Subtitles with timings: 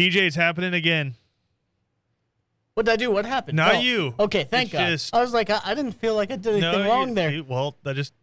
[0.00, 1.14] PJ, it's happening again.
[2.74, 3.10] What did I do?
[3.10, 3.56] What happened?
[3.56, 4.14] Not Oh, you.
[4.18, 4.86] Okay, thank It's God.
[4.88, 7.30] just- I was like, I, I didn't feel like I did anything you- wrong there.
[7.30, 8.14] you- well, that just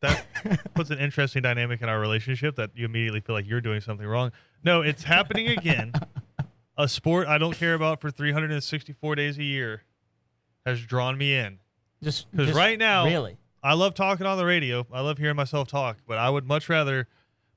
[0.00, 0.24] that
[0.74, 4.06] puts an interesting dynamic in our relationship that you immediately feel like you're doing something
[4.06, 4.30] wrong.
[4.62, 5.92] No, it's happening again.
[6.78, 9.82] a sport I don't care about for 364 days a year
[10.66, 11.58] has drawn me in.
[12.02, 14.86] Just because right now- really, I love talking on the radio.
[14.92, 17.08] I love hearing myself talk, but I would much rather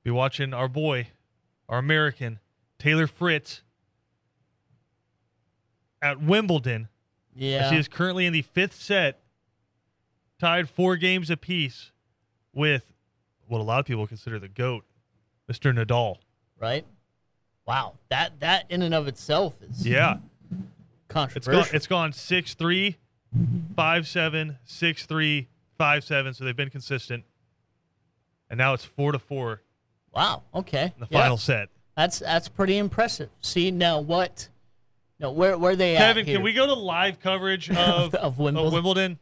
[0.04, 1.10] be watching our boy,
[1.68, 2.40] our American,
[2.80, 3.62] Taylor Fritz
[6.02, 6.88] at Wimbledon.
[7.36, 7.70] yeah.
[7.70, 9.20] She is currently in the fifth set,
[10.40, 11.92] tied four games apiece
[12.54, 12.94] with
[13.48, 14.86] what a lot of people consider the GOAT,
[15.52, 15.74] Mr.
[15.74, 16.18] Nadal.
[16.60, 16.86] right?
[17.66, 20.18] Wow, that that in and of itself is Yeah.
[20.52, 21.64] It's controversial.
[21.64, 22.96] gone it's gone 6-3,
[23.76, 25.48] 5-7, 6-3,
[25.80, 27.24] 5-7, so they've been consistent.
[28.50, 29.62] And now it's 4 to 4
[30.14, 30.42] wow.
[30.56, 30.86] Okay.
[30.96, 31.22] in the Yeah.
[31.22, 31.70] final set.
[32.00, 33.30] That's that's pretty impressive.
[33.42, 34.48] See now what?
[35.20, 38.68] No, where where they at Kevin, can we go to live coverage of, Of Wimbledon?
[38.68, 39.20] of Wimbledon?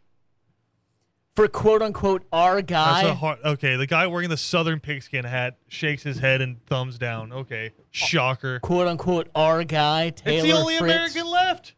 [1.36, 3.02] for quote unquote our That's guy?
[3.10, 7.00] a hard, okay, the guy wearing the Southern pigskin hat shakes his head and thumbs
[7.00, 7.34] down.
[7.34, 8.60] Okay, shocker.
[8.60, 10.94] quote unquote our guy Taylor It's the only Fritz.
[11.16, 11.74] American left.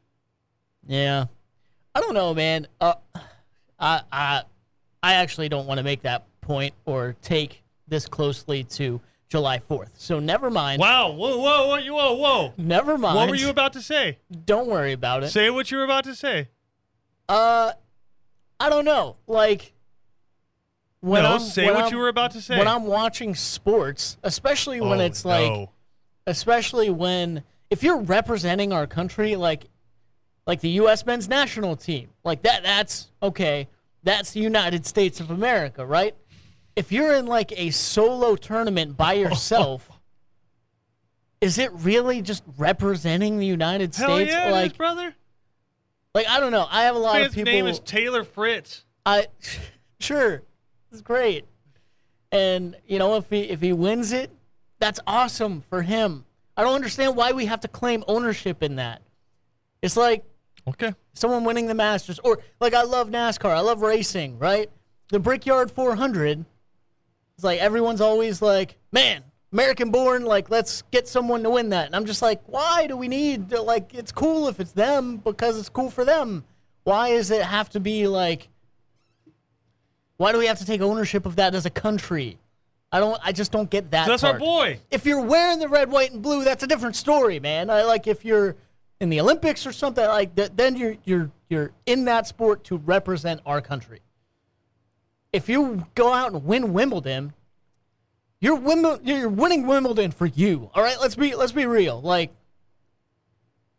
[0.86, 1.28] Yeah,
[1.96, 2.68] I don't know, man.
[2.82, 2.96] Uh,
[3.80, 4.42] I I
[5.02, 9.92] I actually don't want to make that point or take this closely to July Fourth.
[9.98, 10.80] So never mind.
[10.80, 11.12] Wow.
[11.12, 12.54] Whoa, whoa, whoa, you- whoa, whoa.
[12.58, 13.16] Never mind.
[13.16, 14.18] What were you about to say?
[14.46, 15.30] Don't worry about it.
[15.30, 16.50] Say what you were about to say.
[17.28, 17.72] Uh,
[18.60, 19.18] I don't know.
[19.28, 19.74] Like
[21.02, 22.58] when no, I'm say when what I'm- you were about to say.
[22.58, 25.70] when I'm watching sports, especially when Oh, it's like, no.
[26.28, 29.66] especially when if you're representing our country, like
[30.48, 31.06] like the U.S.
[31.06, 32.64] men's national team, like that.
[32.64, 33.68] That's okay.
[34.02, 36.16] That's the United States of America, right?
[36.76, 39.90] If you're in like a solo tournament by yourself.
[41.42, 44.32] Is it really just representing the United Hell States?
[44.32, 45.16] yeah, is, like, brother.
[46.14, 46.68] like I don't know.
[46.70, 47.52] I have a lot of people.
[47.52, 48.84] His name is Taylor Fritz.
[49.06, 49.28] I
[50.02, 50.44] sure,
[50.92, 51.46] it's great.
[52.34, 54.32] And you know, if he if he wins it,
[54.80, 56.26] that's awesome for him.
[56.58, 59.02] I don't understand why we have to claim ownership in that.
[59.82, 60.26] It's like
[60.68, 60.94] Okay.
[61.14, 64.70] someone winning the Masters, or like I love NASCAR, I love racing, right?
[65.08, 66.44] The Brickyard 400.
[67.40, 69.24] It's like everyone's always like, man,
[69.54, 71.86] American born, like let's get someone to win that.
[71.86, 75.16] And I'm just like, why do we need to, like it's cool if it's them
[75.16, 76.44] because it's cool for them.
[76.84, 78.50] Why does it have to be like
[80.18, 82.38] why do we have to take ownership of that as a country?
[82.92, 84.04] I don't I just don't get that.
[84.04, 84.82] So that's part our boy.
[84.92, 87.70] if you're wearing the red, white, and blue, that's a different story, man.
[87.70, 88.58] I, like if you're
[89.00, 92.76] in the Olympics or something like that, then you're you're you're in that sport to
[92.80, 94.02] represent our country.
[95.32, 97.34] If you go out and win Wimbledon,
[98.40, 100.72] you're Wimbledon, you're winning Wimbledon for you.
[100.74, 102.02] All right, let's be let's be real.
[102.02, 102.32] Like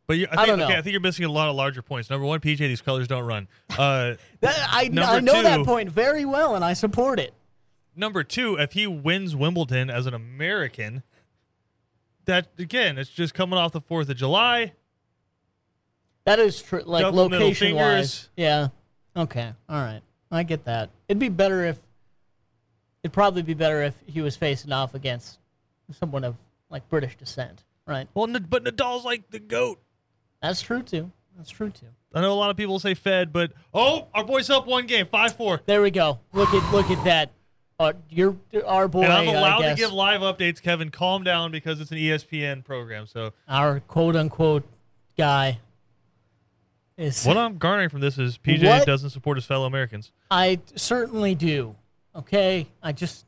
[0.06, 0.78] But you, I, I think, don't okay, know.
[0.78, 2.09] I think you're missing a lot of larger points.
[2.11, 3.49] Number one, PJ, these colors don't run.
[3.71, 7.34] Uh, that, I I know that point very well, and I support it.
[7.97, 11.03] number two, if he wins Wimbledon as an American,
[12.27, 14.75] that again, it's just coming off the Fourth of July.
[16.27, 16.82] That is true.
[16.84, 18.69] Like location wise, yeah.
[19.17, 20.91] Okay, all right, I get that.
[21.09, 21.79] It'd be better if
[23.03, 25.39] it'd probably be better if he was facing off against
[25.93, 26.37] someone of
[26.71, 28.09] like British descent, right?
[28.15, 29.81] Well, but Nadal's like the goat.
[30.41, 31.11] That's true too.
[31.37, 31.87] That's true too.
[32.15, 35.07] I know a lot of people say Fed, but oh, our boys up one game,
[35.07, 36.21] five four, There we go.
[36.33, 37.33] Look at look at that.
[37.79, 38.37] Uh, you're
[38.67, 39.05] our boy.
[39.05, 40.61] and I'm allowed to give live updates.
[40.61, 43.07] Kevin, calm down because it's an ESPN program.
[43.07, 44.65] So our quote unquote
[45.17, 45.59] guy
[47.00, 47.25] is.
[47.25, 48.87] what I'm garnering from this is PJ What?
[48.87, 50.12] doesn't support his fellow Americans.
[50.31, 51.75] I certainly do.
[52.15, 53.25] Okay, I just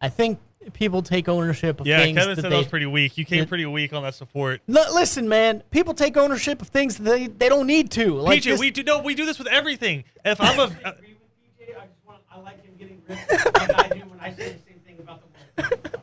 [0.00, 0.38] I think
[0.74, 1.88] people take ownership of things.
[1.88, 3.16] Yeah, things Kevin that said they that was pretty weak.
[3.18, 4.60] You came that- pretty weak on that support.
[4.68, 5.62] L- listen, man.
[5.70, 8.14] People take ownership of things that they, they don't need to.
[8.16, 10.04] Like PJ, this- we do no, we do this with everything.
[10.24, 11.76] If I'm a, agree with PJ.
[11.76, 14.70] I just want I like him getting ripped like I do when I say the
[14.70, 15.20] same thing about
[15.56, 16.02] the World Cup.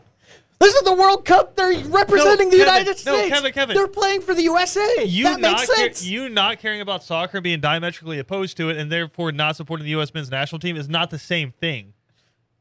[0.60, 1.56] This is the World Cup.
[1.56, 3.34] They're representing the Kevin, United no, States.
[3.36, 3.76] Kevin, Kevin.
[3.76, 5.06] They're playing for the USA.
[5.06, 6.06] you that makes sense.
[6.06, 9.92] you not caring about soccer, being diametrically opposed to it, and therefore not supporting the
[9.92, 10.14] U.S.
[10.14, 11.94] men's national team is not the same thing.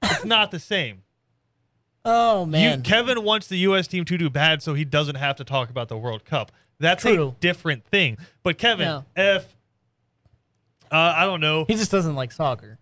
[0.02, 1.02] It's not the same.
[2.04, 2.82] oh You, man.
[2.82, 3.88] Kevin wants the U.S.
[3.88, 6.52] team to do bad so he doesn't have to talk about the World Cup.
[6.78, 8.16] That's a different thing.
[8.44, 9.02] But Kevin, Yeah.
[9.16, 9.56] if
[10.92, 12.78] uh, I don't know, he just doesn't like soccer.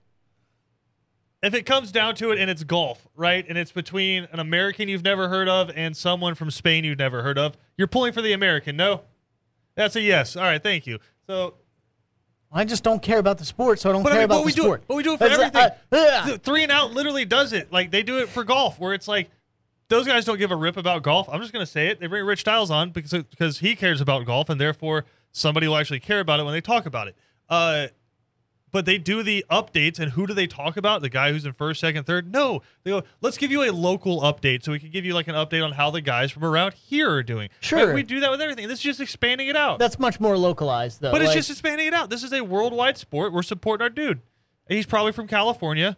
[1.46, 3.44] If it comes down to it and it's golf, right?
[3.48, 7.22] And it's between an American you've never heard of and someone from Spain you've never
[7.22, 9.02] heard of, you're pulling for the American, no?
[9.74, 10.36] That's a yes.
[10.36, 10.98] All right, thank you.
[11.26, 11.54] So,
[12.52, 14.34] I just don't care about the sport, so I don't but I care mean, about
[14.36, 14.84] but the we do sport.
[14.88, 15.78] But we do it for That's- everything.
[15.92, 16.36] uh, yeah.
[16.38, 17.72] Three and out literally does it.
[17.72, 19.30] Like they do it for golf, where it's like
[19.88, 21.28] those guys don't give a rip about golf.
[21.28, 22.00] I'm just gonna say it.
[22.00, 25.76] They bring Rich Styles on because because he cares about golf, and therefore somebody will
[25.76, 27.16] actually care about it when they talk about it.
[27.48, 27.88] Uh,
[28.76, 31.00] but they do the updates, and who do they talk about?
[31.00, 32.30] The guy who's in first, second, third?
[32.30, 33.04] No, they go.
[33.22, 35.72] Let's give you a local update, so we can give you like an update on
[35.72, 37.48] how the guys from around here are doing.
[37.60, 37.94] Sure.
[37.94, 38.68] We do that with everything.
[38.68, 39.78] This is just expanding it out.
[39.78, 41.10] That's much more localized, though.
[41.10, 42.10] But it's just expanding it out.
[42.10, 43.32] This is a worldwide sport.
[43.32, 44.20] We're supporting our dude.
[44.68, 45.96] He's probably from California.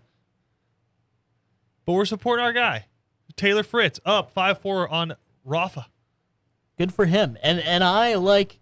[1.85, 2.87] But we're supporting our guy.
[3.35, 5.89] Taylor Fritz up 5 4 on Rafa.
[6.77, 7.37] good for him.
[7.43, 8.61] And and I like,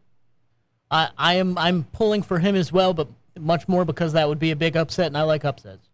[0.91, 4.39] I I am I'm pulling for him as well, but much more because that would
[4.39, 5.89] be a big upset, and I like upsets.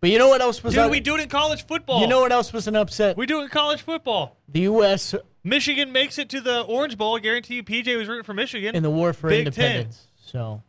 [0.00, 0.74] But you know what else was?
[0.74, 2.00] Dude, a- we do it in college football.
[2.00, 3.16] You know what else was an upset?
[3.16, 4.38] we do it in college football.
[4.48, 5.14] the U.S.
[5.44, 7.16] Michigan makes it to the Orange Bowl.
[7.16, 8.74] I guarantee you, PJ was rooting for Michigan.
[8.74, 10.06] in the war for Big independence.
[10.24, 10.62] So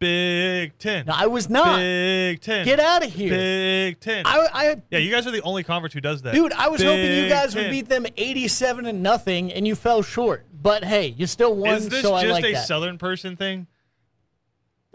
[0.00, 1.06] Big Ten.
[1.06, 1.76] no, I was not.
[1.78, 2.64] Big Ten.
[2.64, 3.30] Get out of here.
[3.30, 4.26] Big Ten.
[4.26, 6.34] I, I yeah, you guys are the only conference who does that.
[6.34, 9.74] Dude, I was hoping you Big guys would beat them 87 and nothing, and you
[9.76, 10.46] fell short.
[10.52, 12.66] But hey, you still won, Is this so I just like a that.
[12.66, 13.66] Southern person thing?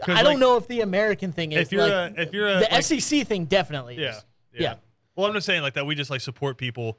[0.06, 1.58] I don't know if the American thing is.
[1.66, 4.24] If you're like, a, if you're a, the like- SEC thing definitely Yeah, is.
[4.54, 4.60] yeah.
[4.62, 4.74] Yeah.
[5.16, 5.86] Well, I'm just saying like that.
[5.86, 6.98] We just like support people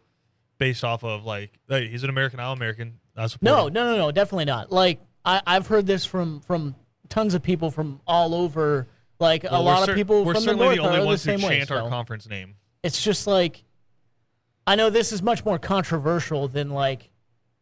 [0.57, 2.99] based off of like, hey, he's an American, I'm American.
[3.17, 3.73] I support No, him.
[3.73, 4.71] no, no, no, definitely not.
[4.71, 6.75] Like I, I've heard this from from
[7.09, 8.87] tons of people from all over.
[9.19, 11.05] Like Well, a lot cer- of people We're from the north the only are the
[11.05, 11.57] ones who same way.
[11.59, 12.55] chant our so conference name.
[12.83, 13.63] it's just like
[14.67, 17.09] I know this is much more controversial than like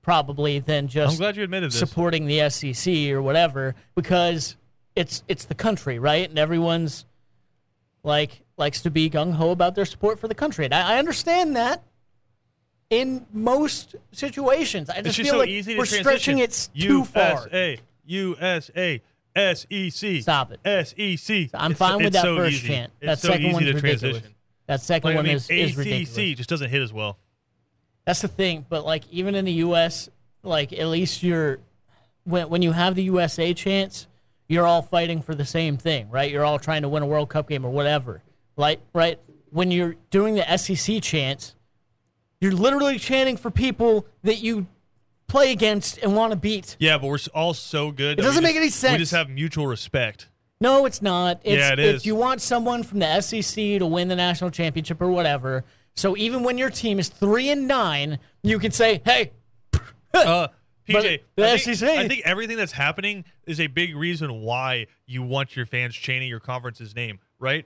[0.01, 1.13] probably than just.
[1.13, 1.79] I'm glad you admitted this.
[1.79, 4.55] supporting the SEC or whatever because
[4.99, 6.29] it's it's the country, right?
[6.29, 7.05] And everyone's
[8.03, 10.99] like likes to be gung ho about their support for the country, and I, I
[10.99, 11.83] understand that.
[12.89, 16.03] In most situations, I just just feel so like easy to we're transition.
[16.03, 17.47] stretching it too far.
[17.47, 19.01] USA, USA,
[19.35, 20.21] SEC.
[20.23, 20.59] Stop it.
[20.87, 21.49] SEC.
[21.53, 22.67] I'm It's- fine with that so first easy.
[22.67, 22.91] chant.
[22.99, 23.99] It's That so second easy one's ridiculous.
[24.01, 24.35] transition.
[24.65, 26.37] That second Like, I one mean, is, is ridiculous.
[26.37, 27.19] just doesn't hit as well.
[28.05, 28.65] That's the thing.
[28.67, 30.09] But like even in the U.S.,
[30.41, 31.59] like at least you're
[32.23, 34.07] when when you have the USA chance,
[34.49, 36.29] you're all fighting for the same thing, right?
[36.29, 38.21] You're all trying to win a World Cup game or whatever,
[38.57, 39.19] like right?
[39.51, 41.55] When you're doing the SEC chance,
[42.41, 44.67] you're literally chanting for people that you
[45.27, 46.75] play against and want to beat.
[46.79, 48.19] Yeah, but we're all so good.
[48.19, 48.91] It doesn't make just- any sense.
[48.93, 50.27] We just have mutual respect.
[50.61, 51.39] No, it's not.
[51.43, 55.01] It's, Yeah, it if you want someone from the SEC to win the national championship
[55.01, 55.63] or whatever,
[55.95, 59.31] so even when your team is three and nine, you can say, "Hey,
[60.13, 60.47] Uh,
[60.93, 61.03] But
[61.35, 65.23] the I think, SEC I think everything that's happening is a big reason why you
[65.23, 67.65] want your fans chanting your conference's name, right?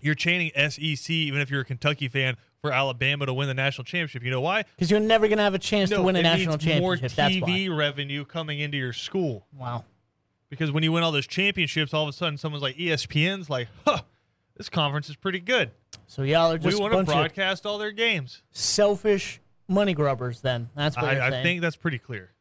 [0.00, 3.84] You're chanting SEC even if you're a Kentucky fan for Alabama to win the national
[3.84, 4.22] championship.
[4.22, 4.64] You know why?
[4.76, 7.14] because you're never going to have a chance to win a national championship." More That's
[7.14, 9.84] TV revenue coming into your school Wow.
[10.50, 13.68] because when you win all those championships, all of a sudden someone's like ESPN's like,
[13.86, 14.02] "Huh,
[14.56, 15.70] this conference is pretty good.
[16.06, 20.40] So y'all are We just a want to broadcast all their games." selfish money grubbers.
[20.40, 21.42] Then that's what you're I, I saying.
[21.44, 22.32] think that's pretty clear.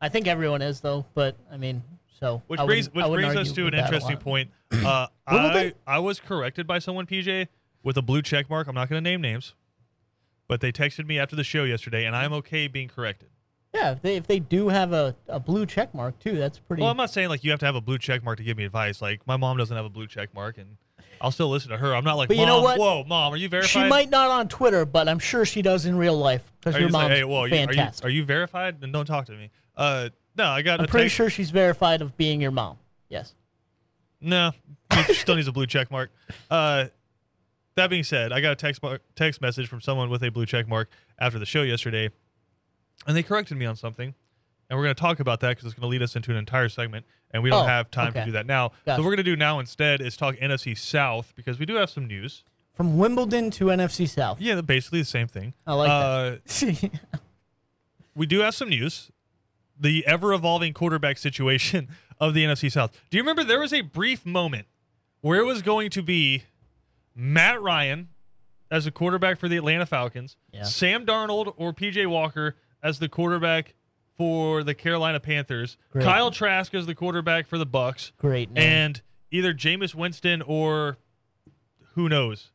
[0.00, 1.82] I think everyone is though, but I mean,
[2.20, 4.50] so Which brings which brings us to an interesting point.
[4.70, 5.72] Uh, I.
[5.86, 7.48] I was corrected by someone, PJ,
[7.82, 8.68] with a blue check mark.
[8.68, 9.54] I'm not going to name names,
[10.46, 13.30] but they texted me after the show yesterday, and I'm okay being corrected.
[13.74, 16.82] Yeah, if they, if they do have a, a blue check mark too, that's pretty.
[16.82, 18.58] Well, I'm not saying like you have to have a blue check mark to give
[18.58, 19.00] me advice.
[19.00, 20.76] Like my mom doesn't have a blue check mark, and
[21.20, 21.94] I'll still listen to her.
[21.94, 22.78] I'm not like, But you mom, know what?
[22.78, 23.70] whoa, mom, are you verified?
[23.70, 26.88] she might not on Twitter, but I'm sure she does in real life because your
[26.88, 28.04] you mom's like, hey, whoa, you- are you, fantastic.
[28.06, 28.80] are you verified?
[28.80, 29.50] Then don't talk to me.
[29.76, 32.76] Uh, no, I got I'm a pretty text- sure she's verified of being your mom.
[33.08, 33.34] Yes.
[34.20, 34.52] No,
[35.06, 36.10] she still needs a blue check mark.
[36.50, 36.86] Uh,
[37.76, 40.46] that being said, I got a text mar- text message from someone with a blue
[40.46, 42.10] check mark after the show yesterday,
[43.06, 44.14] and they corrected me on something,
[44.68, 46.36] and we're going to talk about that because it's going to lead us into an
[46.36, 48.68] entire segment, and we don't Oh, have time to do that now.
[48.68, 48.78] Gotcha.
[48.84, 51.74] So what we're going to do now instead is talk NFC South because we do
[51.76, 52.44] have some news.
[52.74, 54.40] From Wimbledon to NFC South.
[54.40, 55.54] Yeah, basically the same thing.
[55.66, 56.90] I like uh, that.
[58.14, 59.10] we do have some news.
[59.80, 61.88] The ever evolving quarterback situation
[62.20, 62.92] of the NFC South.
[63.10, 64.66] Do you remember there was a brief moment
[65.20, 66.44] where it was going to be
[67.14, 68.08] Matt Ryan
[68.70, 70.62] as a quarterback for the Atlanta Falcons, Yeah.
[70.64, 73.74] Sam Darnold or PJ Walker as the quarterback
[74.18, 76.04] for the Carolina Panthers, Great.
[76.04, 78.62] Kyle Trask is the quarterback for the Bucs, Great name.
[78.62, 80.98] and either Jameis Winston or
[81.94, 82.50] who knows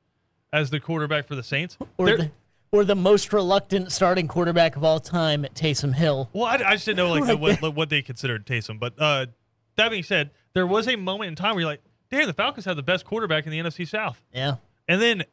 [0.52, 1.78] as the quarterback for the Saints.
[1.98, 2.32] or the
[2.72, 6.30] or the most reluctant starting quarterback of all time, Taysom Hill.
[6.34, 8.80] Well, I, I just didn't know like, Like what, what they considered Taysom.
[8.80, 9.28] But uh,
[9.76, 12.66] that being said, there was a moment in time where you're like, damn, the Falcons
[12.66, 14.20] have the best quarterback in the NFC South.
[14.34, 14.56] Yeah.
[14.88, 15.24] And then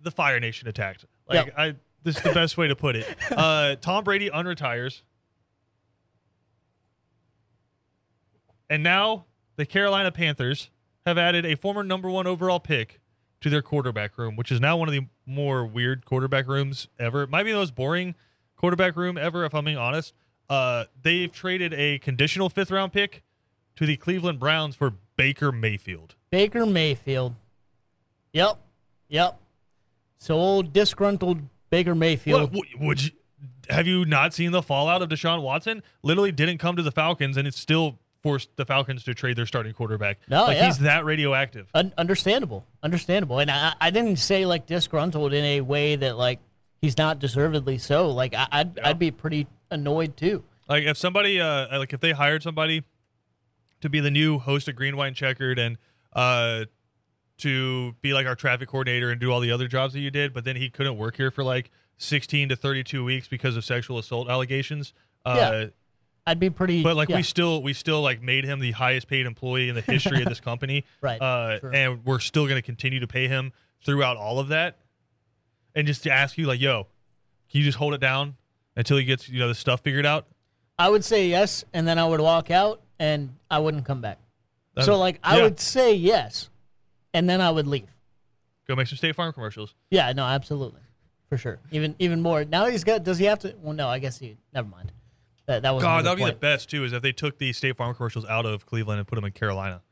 [0.00, 1.04] the Fire Nation attacked.
[1.28, 1.54] Like Yep.
[1.58, 1.74] I
[2.04, 3.06] this is the best way to put it.
[3.32, 5.02] Uh, Tom Brady unretires.
[8.70, 10.70] And now the Carolina Panthers
[11.06, 13.00] have added a former number one overall pick
[13.40, 17.22] to their quarterback room, which is now one of the more weird quarterback rooms ever.
[17.24, 18.14] It might be the most boring
[18.56, 20.14] quarterback room ever, if I'm being honest.
[20.48, 23.22] Uh, they've traded a conditional fifth round pick
[23.76, 26.14] to the Cleveland Browns for Baker Mayfield.
[26.30, 27.34] Baker Mayfield.
[28.32, 28.58] Yep.
[29.08, 29.38] Yep.
[30.18, 32.40] So old disgruntled Baker Mayfield.
[32.40, 33.10] What, would- would you,
[33.68, 35.82] have you not seen the fallout of Deshaun Watson?
[36.02, 39.44] Literally didn't come to the Falcons, and it's still forced the Falcons to trade their
[39.44, 40.18] starting quarterback.
[40.28, 40.64] No, like yeah.
[40.66, 41.68] he's that radioactive.
[41.74, 46.40] Un- understandable, understandable, and I, I didn't say like disgruntled in a way that like
[46.80, 48.08] he's not deservedly so.
[48.10, 48.88] Like I, I'd Yeah.
[48.88, 50.42] I'd be pretty annoyed too.
[50.68, 52.82] Like if somebody, uh, like if they hired somebody
[53.82, 55.76] to be the new host of Green Wine Checkered and
[56.14, 56.64] uh,
[57.38, 60.32] to be like our traffic coordinator and do all the other jobs that you did,
[60.32, 63.98] but then he couldn't work here for like 16 to 32 weeks because of sexual
[63.98, 64.94] assault allegations.
[65.26, 65.66] Uh, Yeah.
[66.26, 66.82] I'd be pretty.
[66.82, 69.74] But like yeah, we still we still like made him the highest paid employee in
[69.74, 70.84] the history of this company.
[71.00, 71.74] Right, Uh, sure.
[71.74, 73.52] and we're still going to continue to pay him
[73.84, 74.78] throughout all of that.
[75.74, 76.84] And just to ask you like, yo,
[77.50, 78.36] can you just hold it down
[78.76, 80.26] until he gets, you know, the stuff figured out?
[80.78, 84.18] I would say yes, and then I would walk out, and I wouldn't come back.
[84.80, 85.42] so like I yeah.
[85.44, 86.48] would say yes,
[87.12, 87.88] and then I would leave.
[88.66, 89.74] Go make some State Farm commercials.
[89.90, 90.80] Yeah, no, absolutely,
[91.28, 91.58] for sure.
[91.70, 92.44] Even even more.
[92.44, 93.04] Now he's got.
[93.04, 93.54] Does he have to?
[93.60, 93.88] Well, no.
[93.88, 94.36] I guess he.
[94.54, 94.90] Never mind.
[95.46, 96.84] That that was God, that would be the best too.
[96.84, 99.32] Is if they took the State Farm commercials out of Cleveland and put them in
[99.32, 99.82] Carolina.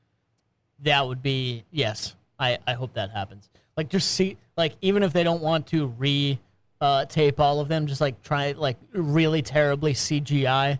[0.80, 2.14] that would be yes.
[2.38, 3.50] I I hope that happens.
[3.76, 6.38] Like just see like even if they don't want to re
[6.80, 10.78] uh, tape all of them, just like try like really terribly CGI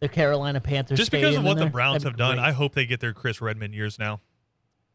[0.00, 0.98] the Carolina Panthers.
[0.98, 1.66] Just because of what the.
[1.66, 2.46] Browns That'd have done, great.
[2.46, 4.20] I hope they get their Chris Redman years now.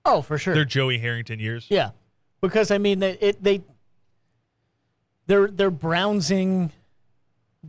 [0.06, 0.54] oh for sure.
[0.54, 1.68] Their Joey Harrington years.
[1.70, 1.92] Yeah,
[2.42, 3.62] because I mean, they, it they
[5.28, 6.72] they're they're browsing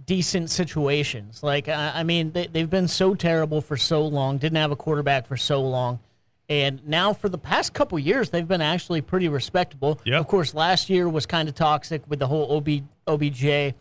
[0.07, 1.43] decent situations.
[1.43, 4.39] Like I, I mean, they they've been so terrible for so long.
[4.39, 6.01] Didn't have a quarterback for so long,
[6.49, 10.01] and now for the past couple years, they've been actually pretty respectable.
[10.05, 10.19] Yeah.
[10.19, 12.69] Of course, last year was kind of toxic with the whole OB
[13.07, 13.75] OBJ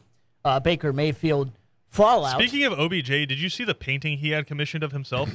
[0.46, 1.52] uh, Baker Mayfield
[1.88, 2.40] fallout.
[2.40, 5.30] Speaking of OBJ, did you see the painting he had commissioned of himself?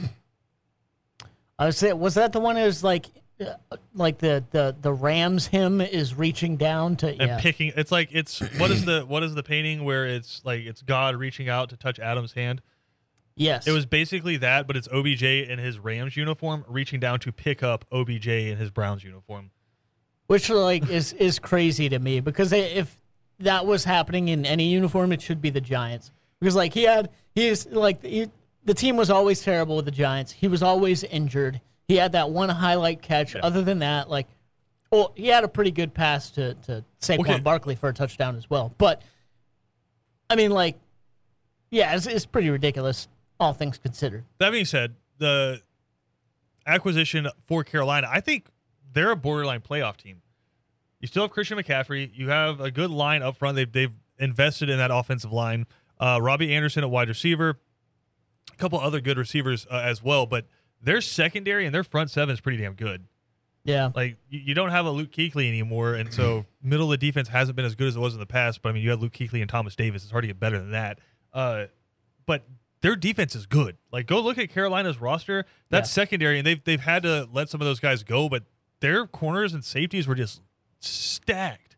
[1.59, 3.07] I was say, was that the one that was like.
[3.41, 7.91] Uh, like the, the the Rams hymn is reaching down to and yeah picking it's
[7.91, 11.49] like it's what is the what is the painting where it's like it's God reaching
[11.49, 12.63] out to touch Adam's hand.
[13.35, 17.33] yes It was basically that, but it's OBJ in his Rams uniform reaching down to
[17.33, 19.51] pick up OBJ in his Browns uniform.
[20.29, 22.97] which like is is crazy to me because if
[23.41, 27.11] that was happening in any uniform, it should be the Giants because like he had
[27.35, 28.31] he's like he,
[28.65, 30.31] the team was always terrible with the Giants.
[30.31, 31.61] He was always injured.
[31.89, 33.37] He had that one highlight catch.
[33.37, 34.27] Other than that, like,
[34.91, 37.41] well, he had a pretty good pass to to Saquon Okay.
[37.41, 38.75] Barkley for a touchdown as well.
[38.79, 39.03] But
[40.31, 40.79] I mean, like,
[41.71, 44.25] yeah, it's, it's pretty ridiculous, all things considered.
[44.39, 45.61] That being said, the
[46.67, 48.47] acquisition for Carolina, I think
[48.93, 50.23] they're a borderline playoff team.
[51.01, 52.11] You still have Christian McCaffrey.
[52.15, 53.57] You have a good line up front.
[53.57, 55.67] They've, they've invested in that offensive line.
[56.01, 57.59] Uh, Robbie Anderson at wide receiver,
[58.53, 60.25] a couple other good receivers uh, as well.
[60.25, 60.47] But
[60.85, 63.05] their secondary and their front seven is pretty damn good.
[63.67, 67.07] Yeah, Like you, you don't have a Luke Kuechly anymore, and so middle of the
[67.07, 68.61] defense hasn't been as good as it was in the past.
[68.61, 70.03] But I mean, you had Luke Kuechly and Thomas Davis.
[70.03, 70.99] It's hard to get better than that.
[71.33, 71.65] Uh,
[72.27, 72.43] but
[72.83, 73.79] their defense is good.
[73.91, 75.47] Like go look at Carolina's roster.
[75.71, 75.95] That's Yeah.
[76.03, 78.43] secondary, and they've they've had to let some of those guys go, but
[78.81, 80.43] their corners and safeties were just
[80.81, 81.77] stacked.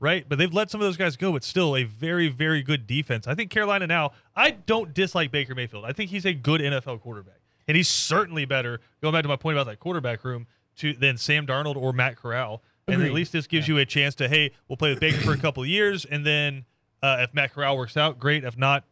[0.00, 2.86] Right, but they've let some of those guys go, but still a very, very good
[2.86, 3.26] defense.
[3.26, 4.10] I think Carolina now.
[4.36, 5.84] I don't dislike Baker Mayfield.
[5.86, 8.80] I think he's a good NFL quarterback, and he's certainly better.
[9.02, 12.16] Going back to my point about that quarterback room, to than Sam Darnold or Matt
[12.16, 12.62] Corral.
[12.86, 15.32] And at least this gives you a chance to, hey, we'll play with Baker for
[15.32, 16.66] a couple of years, and then
[17.02, 18.44] uh, if Matt Corral works out, great.
[18.44, 18.84] If not,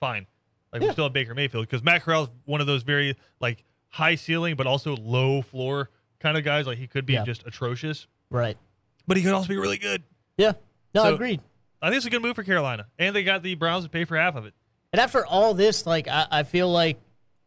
[0.00, 0.26] fine.
[0.72, 0.92] Like we Yeah.
[0.92, 4.56] still have Baker Mayfield because Matt Corral is one of those very like high ceiling
[4.56, 5.90] but also low floor
[6.20, 6.66] kind of guys.
[6.66, 7.24] Like he could be Yeah.
[7.24, 8.56] just atrocious, right.
[9.06, 10.02] but he could also be really good.
[10.38, 10.52] Yeah,
[10.94, 11.40] no, So- agreed.
[11.82, 14.04] I think it's a good move for Carolina, and they got the Browns to pay
[14.06, 14.54] for half of it.
[14.92, 16.98] And after all this, like I, I feel like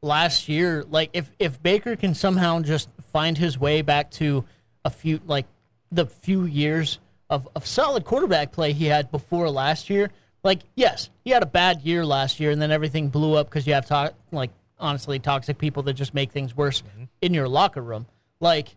[0.01, 4.45] last year, like if if Baker can somehow just find his way back to
[4.85, 5.45] a few like
[5.91, 10.09] the few years of, of solid quarterback play he had before last year,
[10.43, 13.67] like yes, he had a bad year last year, and then everything blew up because
[13.67, 16.83] you have to- like honestly toxic people that just make things worse
[17.21, 18.05] in your locker room.
[18.39, 18.75] Like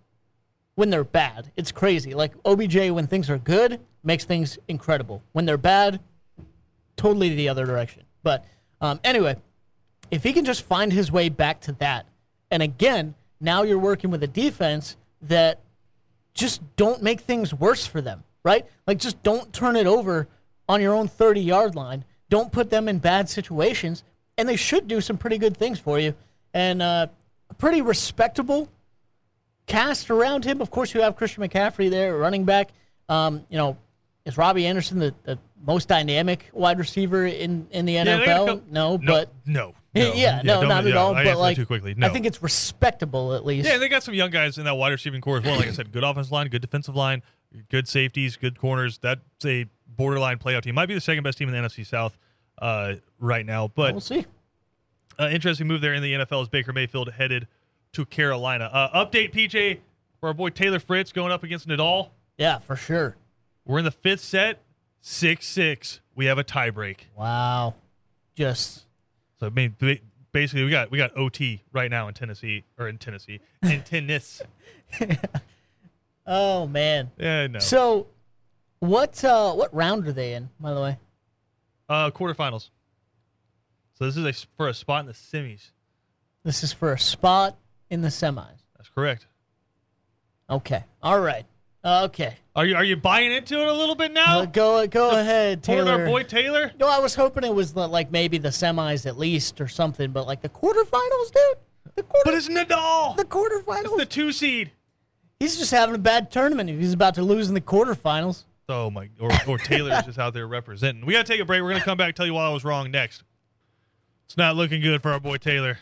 [0.75, 2.14] when they're bad, it's crazy.
[2.14, 5.23] Like OBJ when things are good makes things incredible.
[5.33, 6.00] When they're bad,
[6.97, 8.02] totally the other direction.
[8.23, 8.45] But
[8.81, 9.37] um, anyway,
[10.12, 12.07] if he can just find his way back to that,
[12.50, 15.59] and again, now you're working with a defense that
[16.35, 18.66] just don't make things worse for them, right?
[18.87, 20.28] Like just don't turn it over
[20.69, 22.04] on your own 30 yard line.
[22.28, 24.04] Don't put them in bad situations,
[24.37, 26.14] and they should do some pretty good things for you.
[26.52, 27.07] And uh,
[27.49, 28.69] a pretty respectable
[29.66, 30.61] cast around him.
[30.61, 32.71] Of course, you have Christian McCaffrey there, running back.
[33.09, 33.78] Um, you know,
[34.26, 38.26] is Robbie Anderson the, the most dynamic wide receiver in, in the NFL?
[38.26, 40.12] gotta no, no, but no, no.
[40.14, 41.14] yeah, no, not at all.
[41.14, 41.94] I But like, too quickly.
[41.94, 42.06] No.
[42.06, 43.66] I think it's respectable at least.
[43.66, 45.56] Yeah, and they got some young guys in that wide receiving core as well.
[45.56, 47.22] Like I said, good offensive line, good defensive line,
[47.70, 48.99] good safeties, good corners.
[48.99, 50.75] That's a borderline playoff team.
[50.75, 52.16] Might be the second best team in the NFC South
[52.61, 53.68] uh, right now.
[53.68, 54.25] But we'll see.
[55.18, 57.46] uh, interesting move there in the NFL is Baker Mayfield headed
[57.92, 58.70] to Carolina.
[58.72, 59.78] Uh, update PJ
[60.20, 62.08] for our boy Taylor Fritz going up against Nadal.
[62.38, 63.16] Yeah, for sure.
[63.66, 64.62] We're in the fifth set,
[65.02, 66.00] six six.
[66.14, 67.00] We have a tiebreak.
[67.16, 67.75] Wow,
[68.34, 68.87] just
[69.42, 69.75] So I mean,
[70.30, 74.40] basically, we got we got OT right now in Tennessee or in Tennessee in tennis.
[76.25, 77.11] oh man.
[77.18, 77.58] Yeah, no.
[77.58, 78.06] So,
[78.78, 80.49] what uh, what round are they in?
[80.61, 80.96] By the way,
[81.88, 82.70] Uh, quarterfinals.
[83.99, 85.70] So this is a, for a spot in the semis.
[86.44, 87.58] this is for a spot
[87.90, 88.62] in the semis.
[88.76, 89.26] That's correct.
[90.49, 90.84] Okay.
[91.02, 91.46] All right.
[91.84, 92.36] Okay.
[92.54, 94.40] Are you are you buying into it a little bit now?
[94.40, 95.92] Uh, go go ahead, Taylor.
[95.92, 96.70] our boy Taylor.
[96.78, 100.12] No, I was hoping it was the, like maybe the semis at least or something,
[100.12, 101.58] but like the quarterfinals, dude.
[101.96, 103.16] The quarter, But it's Nadal.
[103.16, 103.96] the It's quarterfinals.
[103.98, 104.70] the two seed.
[105.40, 106.70] He's just having a bad tournament.
[106.70, 108.44] He's about to lose in the quarterfinals.
[108.68, 109.08] Oh my!
[109.18, 111.04] Or, or Taylor's just out there representing.
[111.04, 111.62] We gotta take a break.
[111.62, 113.24] We're gonna come back and tell you why I was wrong next.
[114.26, 115.78] It's not looking good for our boy Taylor.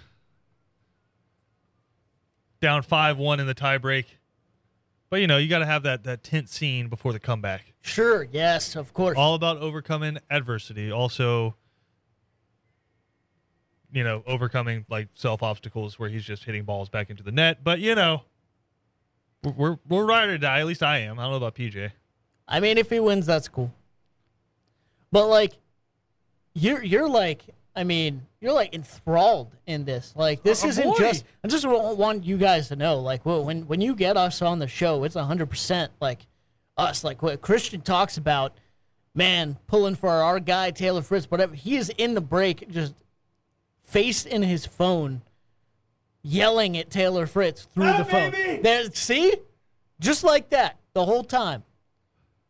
[2.61, 4.07] Down five one in the tiebreak.
[5.11, 7.73] But you know you got to have that that tense scene before the comeback.
[7.83, 8.27] Sure.
[8.31, 8.77] Yes.
[8.77, 9.19] Of course.
[9.19, 10.93] All about overcoming adversity.
[10.93, 11.57] Also,
[13.93, 17.65] you know, overcoming like self obstacles where he's just hitting balls back into the net.
[17.65, 18.23] But you know,
[19.43, 20.61] we're we're, we're ride or die.
[20.61, 21.19] At least I am.
[21.19, 21.91] I don't know about PJ.
[22.47, 23.73] I mean, if he wins, that's cool.
[25.11, 25.55] But like,
[26.55, 27.45] you're you're like,
[27.77, 30.13] I mean, you're like enthralled in this.
[30.17, 30.99] Like, this Uh, isn't boy.
[30.99, 31.25] just.
[31.45, 34.59] I just want you guys to know, like, wh- when when you get us on
[34.59, 36.27] the show, it's hundred percent like
[36.77, 37.05] us.
[37.05, 38.53] Like what Christian talks about,
[39.15, 41.55] man, pulling for our guy Taylor Fritz, whatever.
[41.55, 42.95] He is in the break, just
[43.85, 45.23] face in his phone,
[46.23, 48.31] yelling at Taylor Fritz through the phone.
[48.33, 48.63] baby!
[48.63, 49.35] There, see,
[50.01, 51.63] just like that the whole time.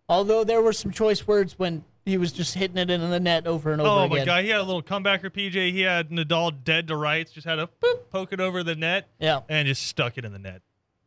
[0.08, 3.46] Although there were some choice words when he was just hitting it in the net
[3.46, 4.18] over and over Oh again.
[4.20, 5.72] my god, he had a little comebacker PJ.
[5.72, 9.08] He had Nadal dead to rights, just had a boop, poke it over the net
[9.18, 9.40] Yeah.
[9.48, 10.62] and just stuck it in the net.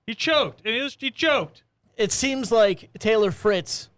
[0.06, 0.62] He choked.
[0.66, 1.64] And it was, he choked.
[1.98, 3.90] It seems like Taylor Fritz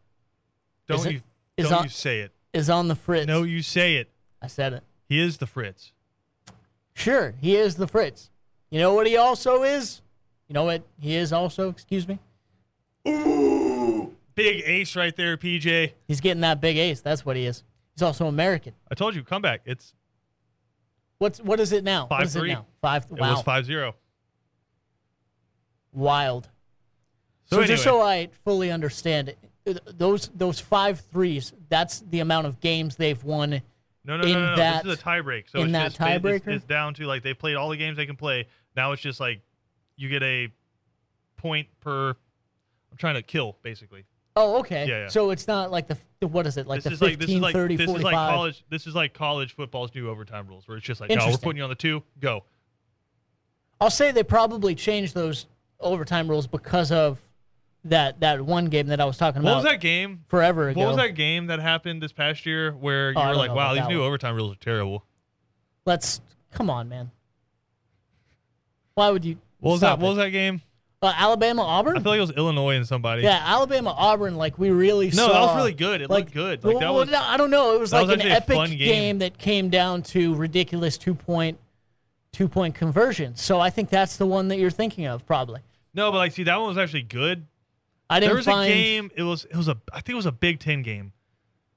[0.87, 1.21] Don't Is you
[1.57, 2.31] is don't on- you say it.
[2.53, 3.25] is on the Fritz.
[3.27, 4.09] No, you say it.
[4.41, 4.83] I said it.
[5.09, 5.91] He is the Fritz.
[6.93, 8.29] Sure, he is the Fritz.
[8.69, 10.01] You know what he also is?
[10.47, 11.69] You know what he is also?
[11.69, 12.19] Excuse me.
[14.35, 15.93] Big ace right there, PJ.
[16.07, 17.01] He's getting that big ace.
[17.01, 17.63] That's what he is.
[17.95, 18.73] He's also American.
[18.91, 19.61] I told you, comeback.
[19.65, 19.93] It's
[21.17, 22.07] What's what is it now?
[22.07, 22.47] what is it 5-3.
[22.49, 22.65] now?
[22.81, 23.05] Five.
[23.05, 23.31] it Wow.
[23.35, 23.93] was 5-0.
[25.93, 26.49] Wild.
[27.45, 31.53] So, So, anyway, just so I fully understand it, those those five threes.
[31.69, 33.51] That's the amount of games they've won.
[34.03, 34.55] no, no, no, in no, no.
[34.57, 35.49] that- this is a tiebreak.
[35.49, 36.47] So in it's that just, it's- tiebreaker?
[36.55, 38.47] It's, down to like they played all the games they can play.
[38.75, 39.41] Now it's just like
[39.95, 40.49] you get a
[41.37, 42.09] point per.
[42.91, 44.05] I'm trying to kill basically.
[44.37, 44.85] Oh, okay.
[44.87, 45.07] Yeah, yeah.
[45.07, 47.19] So it's not like the, the what is it like this the is 15, like
[47.19, 47.99] this is like 30, this 45.
[47.99, 48.65] is like college.
[48.69, 51.57] This is like college football's new overtime rules, where it's just like, no, we're putting
[51.57, 52.43] you on the two, go.
[53.79, 55.45] I'll say they probably changed those
[55.79, 57.19] overtime rules because of
[57.85, 60.23] that that one game that I was talking What about What was that game?
[60.27, 60.79] forever ago.
[60.79, 63.53] What was that game that happened this past year where oh, you Oh, were like,
[63.53, 64.07] wow, these new one.
[64.07, 65.05] overtime rules are terrible?
[65.85, 66.19] Let's
[66.51, 67.11] come on, man.
[68.95, 69.37] Why would you?
[69.59, 69.99] What was that?
[69.99, 70.61] What was that game?
[71.01, 71.97] Uh, Alabama Auburn.
[71.97, 73.21] I feel like it was Illinois and somebody.
[73.21, 74.35] yeah, Alabama Auburn.
[74.35, 75.27] Like we really saw.
[75.27, 75.33] No, saw.
[75.33, 76.01] that was really good.
[76.01, 76.63] It like, looked good.
[76.63, 77.09] Like that well, was.
[77.09, 77.75] no, I don't know.
[77.75, 78.77] It was like was an epic game.
[78.77, 79.17] game.
[79.19, 81.59] that came down to ridiculous two point
[82.31, 83.35] two point conversion.
[83.35, 85.61] So I think that's the one that you're thinking of, probably.
[85.93, 87.45] No, but like, see, that one was actually good.
[88.09, 88.71] I didn't There was find.
[88.71, 89.11] a game.
[89.15, 89.45] It was.
[89.45, 89.77] It was a.
[89.91, 91.13] I think it was a Big Ten game,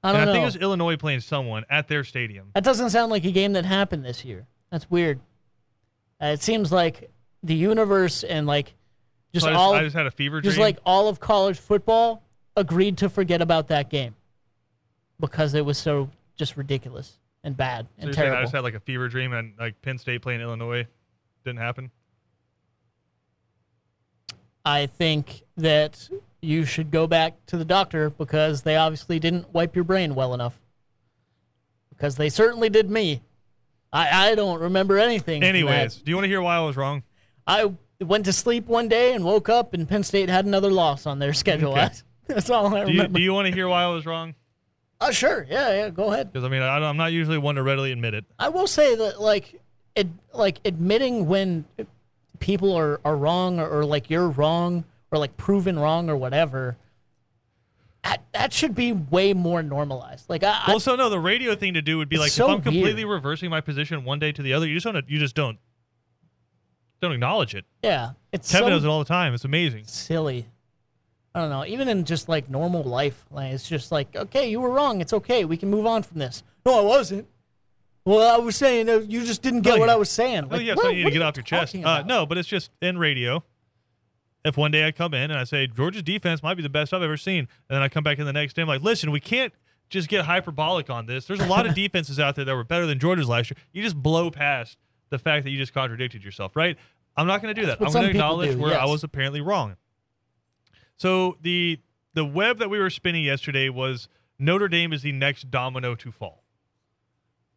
[0.03, 0.31] I don't I know.
[0.33, 2.51] think it was Illinois playing someone at their stadium.
[2.53, 4.47] That doesn't sound like a game that happened this year.
[4.71, 5.19] That's weird.
[6.21, 7.09] Uh, it seems like
[7.43, 8.73] the universe and like
[9.33, 11.19] just So I, just, all I of, just had a fever just like all of
[11.19, 12.23] college football
[12.55, 14.15] agreed to forget about that game
[15.19, 18.73] because it was so just ridiculous and bad and you're saying I just had like
[18.73, 20.87] a fever dream, and like Penn State playing Illinois
[21.43, 21.91] didn't happen.
[24.65, 26.09] I think that
[26.41, 30.33] you should go back to the doctor because they obviously didn't wipe your brain well
[30.33, 30.59] enough.
[31.89, 33.21] Because they certainly did me.
[33.91, 35.43] I, I don't remember anything.
[35.43, 37.03] Anyways, do you want to hear why I was wrong?
[37.47, 41.05] I went to sleep one day and woke up, and Penn State had another loss
[41.05, 41.73] on their schedule.
[41.73, 41.89] Okay.
[42.27, 43.19] That's all I Do you, remember.
[43.19, 44.35] do you want to hear why I was wrong?
[45.01, 45.45] oh, sure.
[45.49, 45.89] Yeah, yeah.
[45.89, 46.31] Go ahead.
[46.31, 48.25] Because I mean, I, I'm not usually one to readily admit it.
[48.37, 49.59] I will say that, like,
[49.95, 51.65] it, like admitting when
[52.39, 56.77] people are, are wrong or, or like you're wrong or like proven wrong or whatever,
[58.03, 60.29] that, that should be way more normalized.
[60.29, 62.51] Like I, I so no, the radio thing to do would be like so if
[62.51, 63.15] I'm completely weird.
[63.15, 65.57] reversing my position one day to the other, you just don't you just don't
[67.01, 67.65] don't acknowledge it.
[67.83, 69.33] yeah, it's Kevin so does it all the time.
[69.33, 69.83] It's amazing.
[69.85, 70.47] silly.
[71.35, 71.65] I don't know.
[71.65, 74.99] Even in just like normal life, like it's just like, okay, you were wrong.
[74.99, 75.45] It's okay.
[75.45, 76.43] We can move on from this.
[76.65, 77.27] No, I wasn't.
[78.05, 79.93] Well, I was saying you just didn't get Oh, what yeah.
[79.93, 80.45] I was saying.
[80.45, 81.75] Oh, Like, yeah, what- you need to get off your chest.
[81.75, 83.43] Uh, no, but it's just in radio.
[84.43, 86.93] If one day I come in and I say Georgia's defense might be the best
[86.93, 89.11] I've ever seen, and then I come back in the next day, I'm like, listen,
[89.11, 89.53] we can't
[89.89, 91.25] just get hyperbolic on this.
[91.25, 93.57] There's a lot of defenses out there that were better than Georgia's last year.
[93.73, 94.77] You just blow past
[95.09, 96.77] the fact that you just contradicted yourself, right?
[97.17, 97.81] I'm not going to do that.
[97.81, 99.75] I'm going to acknowledge do, where I was apparently wrong.
[100.97, 101.79] So the
[102.13, 106.11] the web that we were spinning yesterday was Notre Dame is the next domino to
[106.11, 106.43] fall.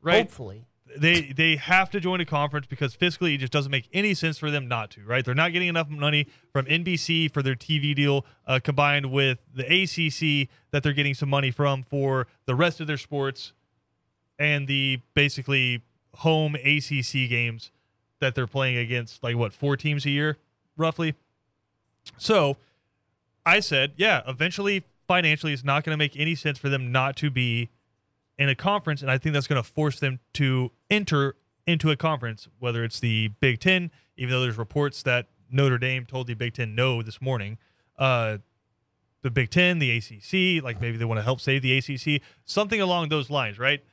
[0.00, 0.26] Right?
[0.26, 0.64] Hopefully.
[0.96, 4.36] they they have to join a conference because fiscally it just doesn't make any sense
[4.36, 7.94] for them not to right they're not getting enough money from nbc for their tv
[7.94, 12.80] deal uh, combined with the acc that they're getting some money from for the rest
[12.80, 13.52] of their sports
[14.38, 15.82] and the basically
[16.16, 17.70] home acc games
[18.20, 20.36] that they're playing against like what four teams a year
[20.76, 21.14] roughly
[22.16, 22.56] so
[23.46, 27.16] i said yeah eventually financially it's not going to make any sense for them not
[27.16, 27.70] to be
[28.38, 31.96] in a conference, and I think that's going to force them to enter into a
[31.96, 36.34] conference, whether it's the Big Ten, even though there's reports that Notre Dame told the
[36.34, 37.58] Big Ten no this morning.
[37.98, 38.38] Uh,
[39.22, 42.80] the Big Ten, the ACC, like maybe they want to help save the ACC, something
[42.80, 43.84] along those lines, right?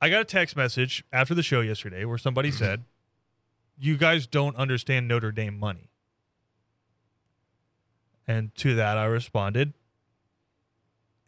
[0.00, 2.84] I got a text message after the show yesterday where somebody said,
[3.78, 5.90] You guys don't understand Notre Dame money.
[8.26, 9.74] And to that, I responded,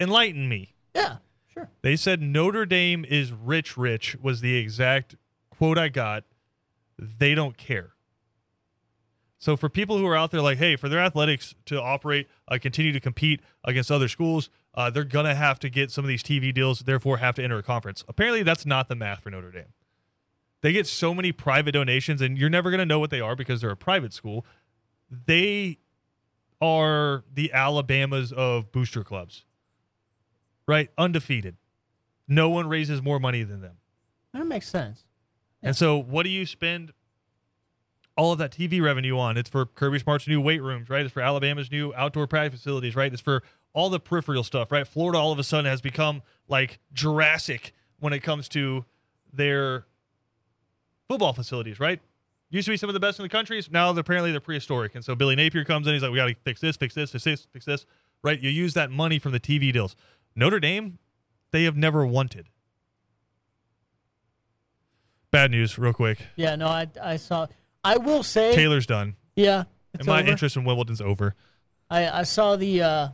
[0.00, 0.74] Enlighten me.
[0.94, 1.16] Yeah,
[1.52, 1.68] sure.
[1.82, 5.16] They said Notre Dame is rich, rich was the exact
[5.50, 6.24] quote I got.
[6.98, 7.90] They don't care.
[9.38, 12.58] So for people who are out there like, hey, for their athletics to operate, uh,
[12.62, 16.22] continue to compete against other schools, uh, they're gonna have to get some of these
[16.22, 18.04] TV deals, therefore have to enter a conference.
[18.08, 19.72] Apparently, that's not the math for Notre Dame.
[20.62, 23.60] They get so many private donations, and you're never gonna know what they are because
[23.60, 24.46] they're a private school.
[25.10, 25.78] They
[26.60, 29.44] are the Alabamas of booster clubs,
[30.66, 30.90] right?
[30.96, 31.56] Undefeated.
[32.28, 33.76] No one raises more money than them.
[34.32, 35.04] That makes sense.
[35.62, 36.92] And so, what do you spend
[38.16, 39.36] all of that TV revenue on?
[39.36, 41.04] It's for Kirby Smart's new weight rooms, right?
[41.04, 43.12] It's for Alabama's new outdoor practice facilities, right?
[43.12, 44.86] It's for all the peripheral stuff, right?
[44.86, 48.84] Florida all of a sudden has become like Jurassic when it comes to
[49.32, 49.86] their
[51.08, 52.00] football facilities, right?
[52.50, 53.62] Used to be some of the best in the country.
[53.70, 54.94] Now, they're, apparently, they're prehistoric.
[54.94, 55.94] And so, Billy Napier comes in.
[55.94, 57.86] He's like, we got to fix this, fix this, fix this, fix this,
[58.22, 58.38] right?
[58.38, 59.96] You use that money from the TV deals.
[60.36, 60.98] Notre Dame,
[61.50, 62.48] they have never wanted.
[65.30, 66.26] Bad news, real quick.
[66.36, 67.46] Yeah, no, I, I saw.
[67.82, 69.16] I will say, Taylor's done.
[69.34, 70.30] yeah, and my over.
[70.30, 71.34] interest in Wimbledon's over.
[71.88, 73.08] I, I saw the uh,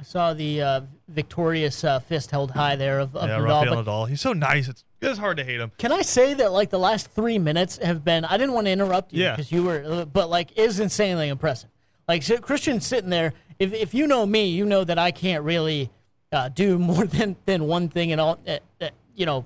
[0.00, 3.44] I saw the uh, victorious uh, fist held high there of, of yeah, Nadal.
[3.66, 4.08] Rafael Nadal.
[4.08, 4.66] He's so nice.
[4.66, 5.72] It's it's hard to hate him.
[5.76, 8.24] Can I say that like the last three minutes have been?
[8.24, 9.32] I didn't want to interrupt you Yeah.
[9.36, 11.68] because you were, uh, but like is insanely impressive.
[12.08, 13.34] Like so Christian's sitting there.
[13.58, 15.90] If if you know me, you know that I can't really
[16.32, 18.38] uh, do more than than one thing and all.
[18.46, 19.44] Uh, uh, you know,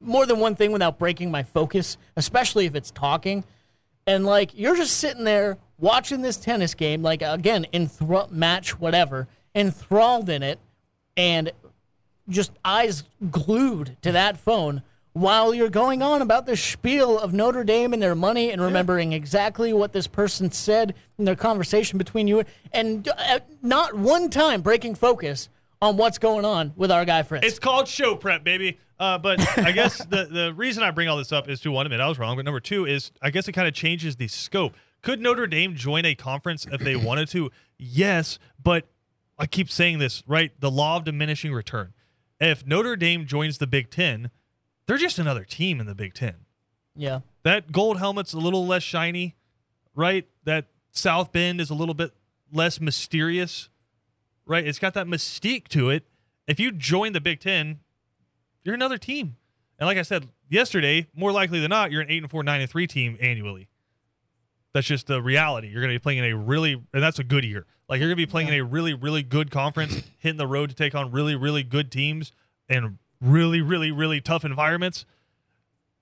[0.00, 3.42] more than one thing without breaking my focus, especially if it's talking.
[4.06, 8.78] And like you're just sitting there watching this tennis game, like again, in enthra- match
[8.78, 9.26] whatever,
[9.58, 10.58] enthralled in it,
[11.16, 11.52] and
[12.28, 17.64] just eyes glued to that phone while you're going on about the spiel of Notre
[17.64, 22.28] Dame and their money and remembering exactly what this person said in their conversation between
[22.28, 25.48] you and uh, not one time breaking focus
[25.82, 27.46] on what's going on with our guy Fritz.
[27.46, 28.78] It's called show prep, baby.
[29.00, 31.86] Uh, but I guess the the reason I bring all this up is to one
[31.86, 34.28] admit I was wrong, but number two is I guess it kind of changes the
[34.28, 34.76] scope.
[35.02, 37.50] Could Notre Dame join a conference if they wanted to?
[37.78, 38.86] Yes, but
[39.38, 40.52] I keep saying this, right?
[40.60, 41.92] The law of diminishing return.
[42.40, 44.30] If Notre Dame joins the Big Ten,
[44.86, 46.46] they're just another team in the Big Ten.
[46.96, 47.20] yeah.
[47.44, 49.36] That gold helmet's a little less shiny,
[49.94, 50.26] right?
[50.44, 52.12] That South Bend is a little bit
[52.52, 53.70] less mysterious,
[54.44, 54.66] right?
[54.66, 56.04] It's got that mystique to it.
[56.46, 57.78] If you join the Big Ten,
[58.64, 59.36] you're another team.
[59.78, 62.60] And like I said yesterday, more likely than not, you're an eight and four, nine
[62.60, 63.68] and three team annually.
[64.74, 65.68] That's just the reality.
[65.68, 67.64] You're going to be playing in a really, and that's a good year.
[67.88, 70.70] Like you're going to be playing in a really, really good conference, hitting the road
[70.70, 72.32] to take on really, really good teams
[72.68, 75.04] and really, really, really tough environments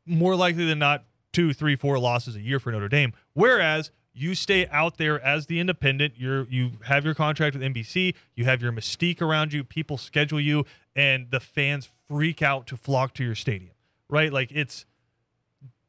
[0.07, 3.13] more likely than not two, three, four losses a year for Notre Dame.
[3.35, 8.15] Whereas you stay out there as the independent, you're you have your contract with NBC,
[8.35, 12.77] you have your mystique around you, people schedule you, and the fans freak out to
[12.77, 13.73] flock to your stadium.
[14.09, 14.33] Right?
[14.33, 14.87] Like it's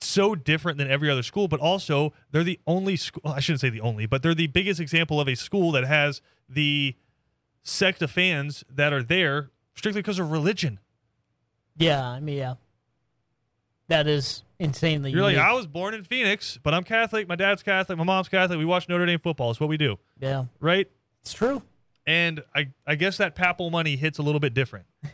[0.01, 3.21] so different than every other school, but also they're the only school.
[3.25, 6.21] I shouldn't say the only, but they're the biggest example of a school that has
[6.47, 6.95] the
[7.63, 10.79] sect of fans that are there strictly because of religion.
[11.77, 12.55] Yeah, I mean, yeah.
[13.89, 15.38] That is insanely You're like.
[15.38, 17.27] I was born in Phoenix, but I'm Catholic.
[17.27, 17.97] My dad's Catholic.
[17.97, 18.60] My mom's Catholic.
[18.60, 19.51] We watch Notre Dame football.
[19.51, 20.89] It's what we do, yeah, right?
[21.21, 21.62] it's true.
[22.05, 24.86] And I, I guess that papal money hits a little bit different.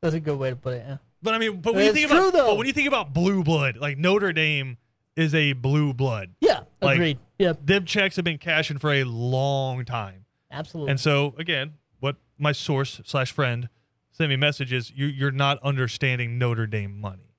[0.00, 0.84] That's a good way to put it.
[0.86, 0.96] Yeah.
[1.22, 2.46] But I mean, but when It's you think true, about, though.
[2.48, 4.76] but when you think about blue blood, like Notre Dame
[5.16, 6.30] is a blue blood.
[6.40, 7.18] Yeah, Like- agreed.
[7.38, 10.24] Yeah, Them checks have been cashing for a long time.
[10.50, 10.90] absolutely.
[10.90, 13.68] And so again, what my source slash friend
[14.10, 17.34] sent me messages, you you're not understanding Notre Dame money.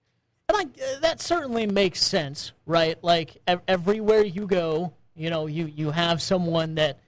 [0.50, 3.02] And I, uh, that certainly makes sense, right?
[3.04, 7.00] Like ev- everywhere you go, you know, you you have someone that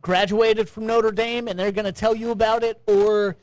[0.00, 3.36] graduated from Notre Dame and they're going to tell you about it, or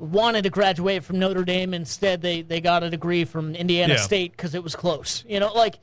[0.00, 4.00] wanted to graduate from Notre Dame instead they they got a degree from Indiana Yeah.
[4.00, 5.24] State because it was close.
[5.28, 5.78] You know, like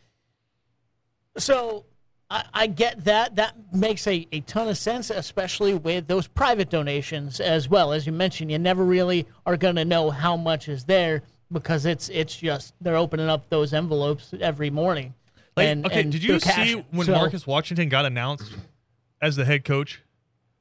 [1.38, 1.86] so.
[2.30, 3.38] I, I get that.
[3.38, 7.93] That makes a, a ton of sense, especially with those private donations as well.
[7.93, 11.21] As you mentioned, you never really are going to know how much is there
[11.53, 15.13] because it's it's just they're opening up those envelopes every morning.
[15.56, 16.86] Like, and, okay, and did you see cashing.
[16.91, 18.51] when So, Marcus Washington got announced
[19.21, 20.01] as the head coach?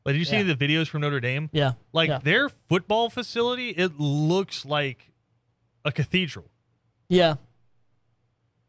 [0.06, 0.42] Like, did you see Yeah.
[0.44, 1.50] the videos from Notre Dame?
[1.52, 5.10] Yeah, Like yeah, their football facility, it looks like
[5.84, 6.46] a cathedral.
[7.08, 7.34] yeah,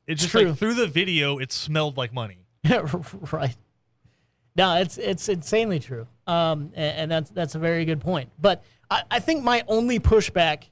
[0.07, 0.49] It's just True.
[0.49, 2.39] like through the video, it smelled like money.
[3.31, 3.55] right.
[4.55, 6.07] No, it's it's insanely true.
[6.25, 8.31] Um, and, and that's that's a very good point.
[8.41, 10.63] But I, I think my only pushback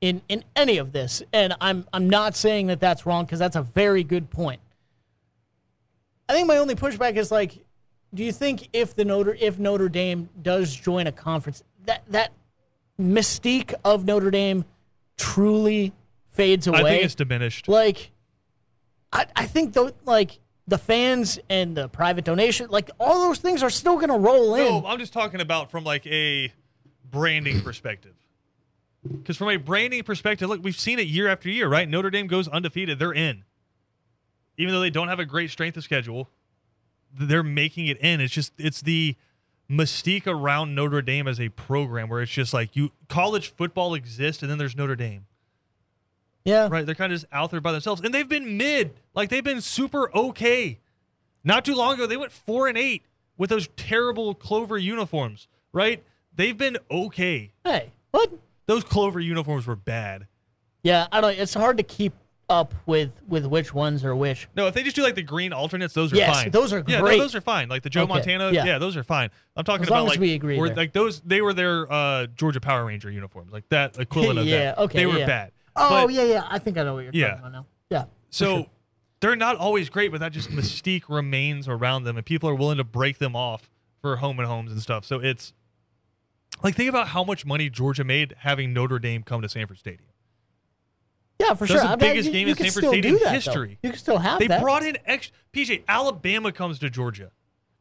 [0.00, 3.54] in in any of this, and I'm I'm not saying that that's wrong because that's
[3.54, 4.60] a very good point.
[6.28, 7.64] I think my only pushback is like,
[8.14, 12.32] do you think if the Notre if Notre Dame does join a conference, that that
[13.00, 14.64] mystique of Notre Dame
[15.16, 15.92] truly
[16.30, 16.80] fades away?
[16.80, 17.68] I think it's diminished.
[17.68, 18.10] like
[19.12, 23.62] I, I think though like the fans and the private donation like all those things
[23.62, 26.52] are still gonna roll in No, I'm just talking about from like a
[27.10, 28.14] branding perspective.
[29.04, 31.88] Because from a branding perspective, look, we've seen it year after year, right?
[31.88, 33.42] Notre Dame goes undefeated; they're in,
[34.56, 36.28] even though they don't have a great strength of schedule.
[37.18, 38.20] They're making it in.
[38.20, 39.16] It's just it's the
[39.70, 44.42] mystique around Notre Dame as a program where it's just like you college football exists,
[44.42, 45.26] and then there's Notre Dame,
[46.44, 46.84] yeah right?
[46.84, 49.60] They're kind of just out there by themselves, and they've been mid, like they've been
[49.60, 50.78] super okay.
[51.44, 53.02] Not too long ago, they went four and eight
[53.36, 56.02] with those terrible Clover uniforms, right?
[56.34, 57.52] They've been okay.
[57.64, 58.30] hey what
[58.66, 60.26] Those Clover uniforms were bad.
[60.82, 62.12] yeah i don't it's hard to keep
[62.52, 65.52] up with with which ones are which No, if they just do like the green
[65.52, 66.50] alternates, those are Yes, fine.
[66.50, 66.92] those are great.
[66.94, 67.68] yeah, no, those are fine.
[67.68, 68.64] Like the Joe Okay, Montana, yeah.
[68.64, 68.78] yeah.
[68.78, 69.30] those are fine.
[69.56, 72.84] I'm talking As about like we agree like those they were their uh, Georgia Power
[72.84, 74.78] Ranger uniforms, like that equivalent of Yeah, that.
[74.78, 75.26] okay, they were yeah.
[75.26, 75.52] bad.
[75.76, 77.28] oh But- yeah yeah i think i know what you're Yeah.
[77.28, 78.66] talking about now yeah So
[79.20, 82.78] they're not always great, but that just mystique remains around them, and people are willing
[82.78, 83.70] to break them off
[84.02, 85.04] for home and homes and stuff.
[85.04, 85.52] So it's
[86.62, 90.08] like think about how much money Georgia made having Notre Dame come to Sanford Stadium.
[91.52, 93.30] Yeah for That's sure the I biggest you, game you in Sanford Stadium that, though.
[93.30, 93.78] history.
[93.82, 95.82] you can still have They that They brought in ex PJ.
[95.88, 97.30] Alabama comes to Georgia.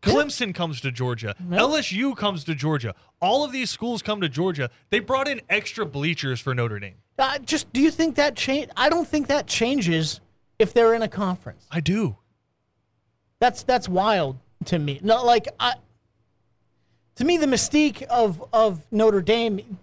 [0.05, 0.13] Yeah.
[0.13, 1.35] Clemson comes to Georgia.
[1.49, 1.59] Yeah.
[1.59, 2.95] LSU comes to Georgia.
[3.21, 4.71] All of these schools come to Georgia.
[4.89, 6.95] They brought in extra bleachers for Notre Dame.
[7.19, 10.19] uh, just do you think that change i don't think that changes
[10.57, 12.17] if they're in a conference I do.
[13.39, 14.99] That's that's wild to me.
[15.03, 15.73] No, like I,
[17.15, 19.77] to me, the mystique of of Notre Dame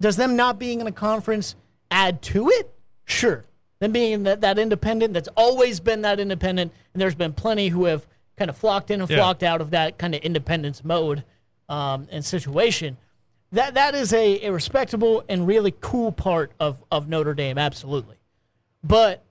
[0.00, 1.54] does them not being in a conference
[1.90, 2.71] add to it?
[3.04, 3.44] Sure,
[3.80, 7.84] them being that that independent that's always been that independent, and there's been plenty who
[7.86, 9.18] have kind of flocked in and Yeah.
[9.18, 11.24] flocked out of that kind of independence mode
[11.68, 12.96] um, and situation.
[13.52, 18.16] That that is a, a respectable and really cool part of of Notre Dame, absolutely.
[18.82, 19.22] But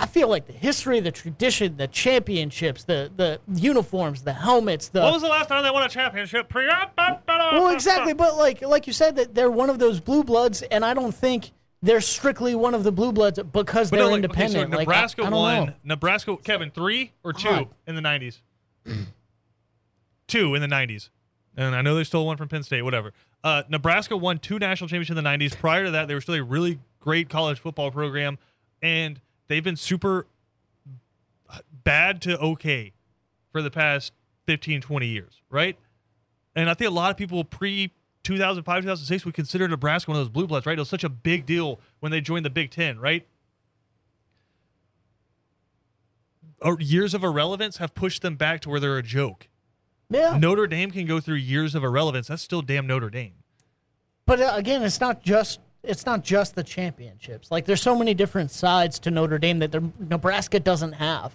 [0.00, 5.00] I feel like the history, the tradition, the championships, the the uniforms, the helmets, the
[5.00, 6.52] When was the last time they won a championship?
[6.54, 8.12] Well, exactly.
[8.12, 11.14] But like like you said, that they're one of those blue bloods, and I don't
[11.14, 11.50] think
[11.82, 14.72] they're strictly one of the blue bloods because they're no, like, okay, independent.
[14.72, 15.66] so Like, I- Nebraska I, won.
[15.66, 15.74] Know.
[15.84, 17.68] Nebraska, Kevin, three or two God.
[17.86, 18.38] in the '90s.
[20.26, 21.10] two in the '90s,
[21.56, 22.82] and I know they stole one from Penn State.
[22.82, 23.12] Whatever.
[23.44, 25.56] Uh, Nebraska won two national championships in the '90s.
[25.56, 28.38] Prior to that, they were still a really great college football program,
[28.82, 30.26] and they've been super
[31.84, 32.92] bad to okay
[33.52, 34.12] for the past
[34.46, 35.76] 15, 20 years, right?
[36.54, 37.92] And I think a lot of people pre
[38.28, 40.76] 2005, 2006 we consider Nebraska one of those blue bloods, right?
[40.76, 43.26] It was such a big deal when they joined the Big Ten, right?
[46.80, 49.48] Years of irrelevance have pushed them back to where they're a joke.
[50.10, 52.28] Yeah, Notre Dame can go through years of irrelevance.
[52.28, 53.34] That's still damn Notre Dame.
[54.26, 57.50] but uh, again, it's not just it's not just the championships.
[57.50, 61.34] Like there's so many different sides to Notre Dame that Nebraska doesn't have.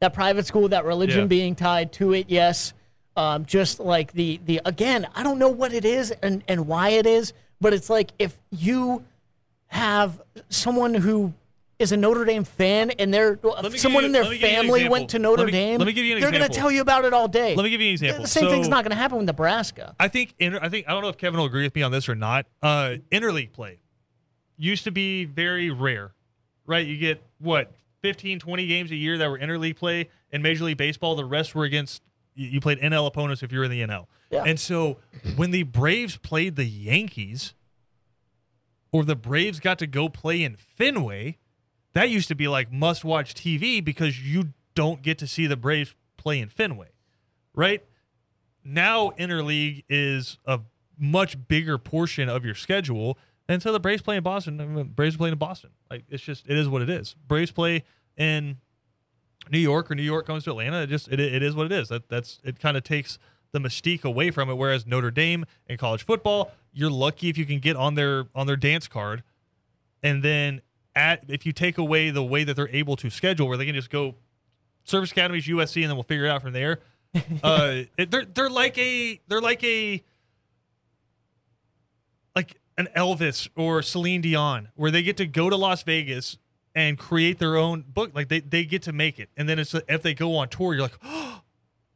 [0.00, 1.26] That private school, that religion Yeah.
[1.26, 2.72] being tied to it, yes.
[3.16, 6.90] Um, just like the the again, I don't know what it is and and why
[6.90, 9.04] it is, but it's like if you
[9.66, 11.32] have someone who
[11.78, 13.38] is a Notre Dame fan and they're
[13.76, 15.78] someone you- in their let me give you an family went to Notre me- Dame.
[15.78, 17.54] let me give you an they're gonna tell you about it all day.
[17.56, 18.22] Let me give you an example.
[18.22, 19.94] The same thing's not going to happen with Nebraska.
[19.98, 22.08] I think I think I don't know if Kevin will agree with me on this
[22.08, 22.46] or not.
[22.62, 23.78] Uh, interleague play
[24.56, 26.12] used to be very rare,
[26.66, 26.86] right?
[26.86, 30.76] You get what 15, 20 games a year that were interleague play in Major League
[30.76, 31.16] Baseball.
[31.16, 32.02] The rest were against
[32.46, 34.06] you played NL opponents if you were in the NL.
[34.30, 34.44] Yeah.
[34.44, 34.98] And so
[35.36, 37.54] when the Braves played the Yankees,
[38.92, 41.38] or the Braves got to go play in Fenway,
[41.92, 45.56] that used to be like must watch TV because you don't get to see the
[45.56, 46.90] Braves play in Fenway,
[47.54, 47.84] right?
[48.64, 50.60] Now interleague is a
[50.98, 54.60] much bigger portion of your schedule, and so the Braves play in Boston.
[54.60, 55.70] I mean, Braves play in Boston.
[55.90, 57.14] Like it's just it is what it is.
[57.26, 57.84] Braves play
[58.16, 58.58] in
[59.50, 60.82] New York or New York comes to Atlanta.
[60.82, 61.88] It just it, it is what it is.
[61.88, 62.58] That that's it.
[62.60, 63.18] Kind of takes
[63.52, 64.54] the mystique away from it.
[64.54, 68.46] Whereas Notre Dame and college football, you're lucky if you can get on their on
[68.46, 69.22] their dance card,
[70.02, 70.60] and then
[70.94, 73.74] at if you take away the way that they're able to schedule, where they can
[73.74, 74.14] just go
[74.84, 76.78] service academies USC, and then we'll figure it out from there.
[77.42, 80.02] uh, it- they're they're like a they're like a
[82.36, 86.38] like an Elvis or Celine Dion, where they get to go to Las Vegas
[86.74, 88.12] and create their own book.
[88.14, 90.74] Like they, they get to make it, and then it's if they go on tour,
[90.74, 91.40] you're like, oh,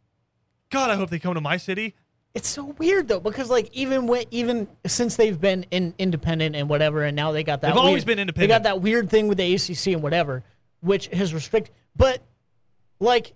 [0.70, 1.94] God, I hope they come to my city.
[2.34, 6.68] It's so weird though because like even when even since they've been in independent and
[6.68, 9.28] whatever, and now they got that They've always weird- been They got that weird thing
[9.28, 10.42] with the ACC and whatever,
[10.80, 11.72] which has restricted.
[11.94, 12.22] But
[12.98, 13.34] like,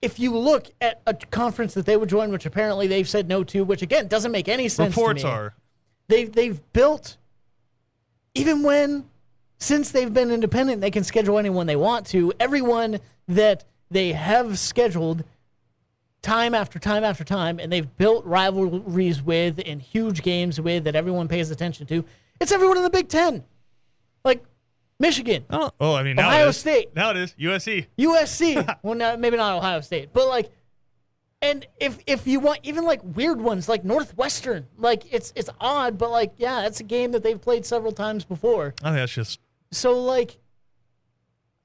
[0.00, 3.44] if you look at a conference that they would join, which apparently they've said no
[3.44, 4.94] to, which again doesn't make any sense.
[4.94, 5.30] to Reports me.
[5.30, 5.54] are
[6.08, 7.18] they've they've built
[8.34, 9.10] even when
[9.62, 12.98] since they've been independent they can schedule anyone they want to everyone
[13.28, 15.24] that they have scheduled
[16.20, 20.96] time after time after time and they've built rivalries with and huge games with that
[20.96, 22.04] everyone pays attention to
[22.40, 23.44] it's everyone in the big 10
[24.24, 24.42] like
[24.98, 26.56] michigan oh, oh I mean now Ohio it is.
[26.56, 26.94] State.
[26.94, 27.86] now it is USC.
[27.98, 28.78] USC.
[28.82, 30.50] well, no, maybe not Ohio State, but like,
[31.40, 35.98] and if if you want even like weird ones like Northwestern, like it's it's odd,
[35.98, 38.74] but like yeah, it's a game that they've played several times before.
[38.82, 39.40] I think that's just
[39.72, 40.38] So like,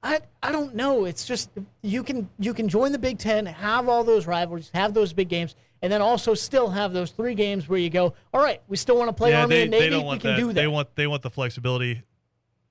[0.02, 1.04] I I don't know.
[1.04, 1.50] It's just
[1.82, 5.28] you can you can join the Big Ten, have all those rivalries, have those big
[5.28, 8.76] games, and then also still have those three games where you go, all right, we
[8.76, 9.42] still want to play yeah.
[9.42, 10.40] Army They, and Navy, they don't we want can that.
[10.40, 10.54] do that.
[10.54, 12.02] They want they want the flexibility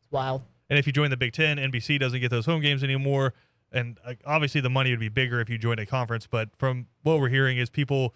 [0.07, 0.41] it's wild.
[0.69, 3.33] And if you join the Big Ten, NBC doesn't get those home games anymore.
[3.71, 6.27] And uh, obviously, the money would be bigger if you joined a conference.
[6.27, 8.13] But from what we're hearing, is people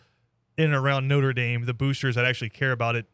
[0.57, 3.07] in and around Notre Dame, the boosters that actually care about it,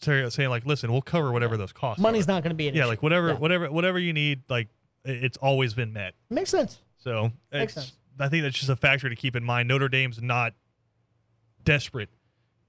[0.00, 2.32] saying like, "Listen, we'll cover whatever those costs." Money's are.
[2.32, 2.88] not going to be an yeah, issue.
[2.88, 3.34] like whatever, Yeah.
[3.34, 4.42] whatever, whatever you need.
[4.48, 4.68] Like
[5.04, 6.14] it's always been met.
[6.28, 6.78] makes sense.
[6.98, 7.92] So Makes sense.
[8.18, 9.68] I think that's just a factor to keep in mind.
[9.68, 10.52] Notre Dame's not
[11.64, 12.10] desperate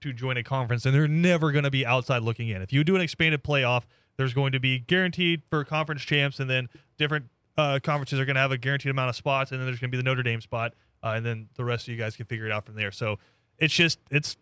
[0.02, 2.62] to join a conference, and they're never going to be outside looking in.
[2.62, 3.84] If you do an expanded playoff,
[4.18, 7.26] there's going to be guaranteed for conference champs, and then different
[7.58, 9.90] uh, conferences are going to have a guaranteed amount of spots, and then there's going
[9.92, 12.26] to be the Notre Dame spot, uh, and then the rest of you guys can
[12.26, 12.92] figure it out from there.
[12.92, 13.20] So
[13.58, 14.38] it's just it's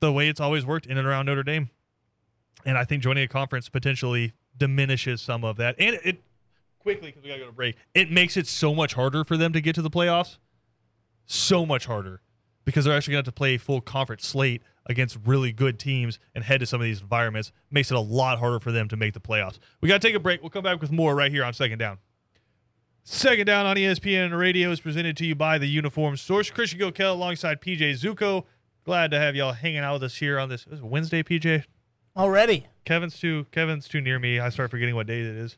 [0.00, 1.70] the way it's always worked in and around Notre Dame,
[2.64, 6.22] and I think joining a conference potentially diminishes some of that, and it
[6.78, 7.76] quickly because we gotta go to break.
[7.94, 10.38] It makes it so much harder for them to get to the playoffs.
[11.26, 12.20] So much harder
[12.64, 16.18] because they're actually to have to play a full conference slate against really good teams
[16.34, 17.50] and head to some of these environments.
[17.70, 19.58] Makes it a lot harder for them to make the playoffs.
[19.80, 20.42] We got to take a break.
[20.42, 21.98] We'll come back with more right here on Second Down.
[23.02, 26.50] Second Down on ESPN Radio is presented to you by the Uniform Source.
[26.50, 28.44] Christian Gokel alongside PJ Zuko.
[28.84, 31.64] Glad to have y'all hanging out with us here on this, this Wednesday, PJ.
[32.16, 32.66] Already.
[32.84, 34.38] Kevin's too Kevin's too near me.
[34.40, 35.56] I start forgetting what day it is.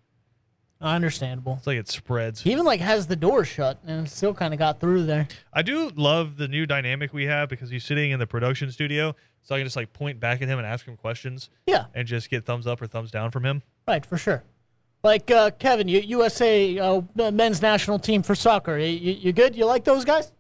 [0.80, 1.54] Understandable.
[1.58, 2.40] It's like it spreads.
[2.42, 5.26] He even like has the door shut and still kind of got through there.
[5.52, 9.14] I do love the new dynamic we have because he's sitting in the production studio,
[9.42, 12.06] so I can just like point back at him and ask him questions Yeah, and
[12.06, 13.62] just get thumbs up or thumbs down from him.
[13.88, 14.44] right, for sure.
[15.02, 18.78] Like uh, Kevin, you, USA uh, men's national team for soccer.
[18.78, 19.56] You, you, you good?
[19.56, 20.32] You like those guys?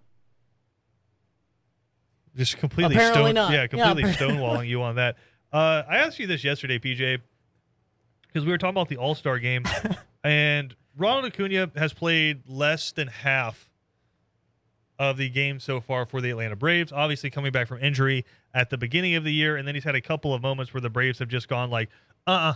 [2.36, 3.52] Just completely Apparently stone, not.
[3.52, 5.16] yeah, Yeah, completely appar- stonewalling you on that.
[5.52, 7.20] Uh, I asked you this yesterday, PJ,
[8.26, 9.64] because we were talking about the All Star game,
[10.24, 13.70] and Ronald Acuna has played less than half
[14.98, 16.92] of the game so far for the Atlanta Braves.
[16.92, 19.94] Obviously, coming back from injury at the beginning of the year, and then he's had
[19.94, 21.88] a couple of moments where the Braves have just gone like,
[22.26, 22.54] uh, uh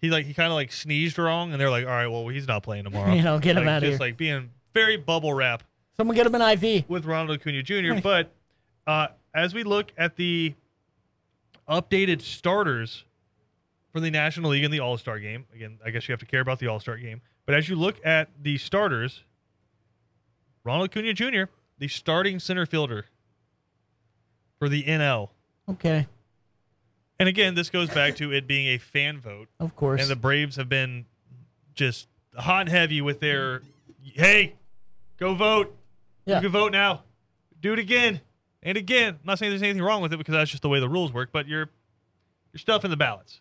[0.00, 2.48] He like he kind of like sneezed wrong, and they're like, all right, well, he's
[2.48, 3.12] not playing tomorrow.
[3.14, 5.62] You know, get him Like, outta Just like being very bubble wrap
[5.98, 6.88] Someone get him an IV.
[6.88, 8.00] with Ronald Acuna Jr.
[8.02, 8.32] But
[8.86, 10.54] uh, as we look at the
[11.68, 13.04] updated starters
[13.92, 15.46] for the National League in the All Star game.
[15.54, 17.20] Again, I guess you have to care about the All Star game.
[17.46, 19.24] But as you look at the starters,
[20.64, 21.44] Ronald Acuna Jr.,
[21.78, 23.06] the starting center fielder
[24.58, 25.30] for the NL.
[25.68, 26.06] Okay,
[27.18, 29.48] And again, this goes back to it being a fan vote.
[29.60, 30.00] of course.
[30.00, 31.06] And the Braves have been
[31.74, 33.62] just hot and heavy with their,
[34.02, 34.54] hey,
[35.18, 35.76] go vote.
[36.26, 36.36] Yeah.
[36.36, 37.02] You can vote now.
[37.60, 38.20] Do it again
[38.62, 39.14] and again.
[39.14, 41.12] I'm not saying there's anything wrong with it because that's just the way the rules
[41.12, 41.70] work, but you're
[42.52, 43.40] you're stuffing the ballots.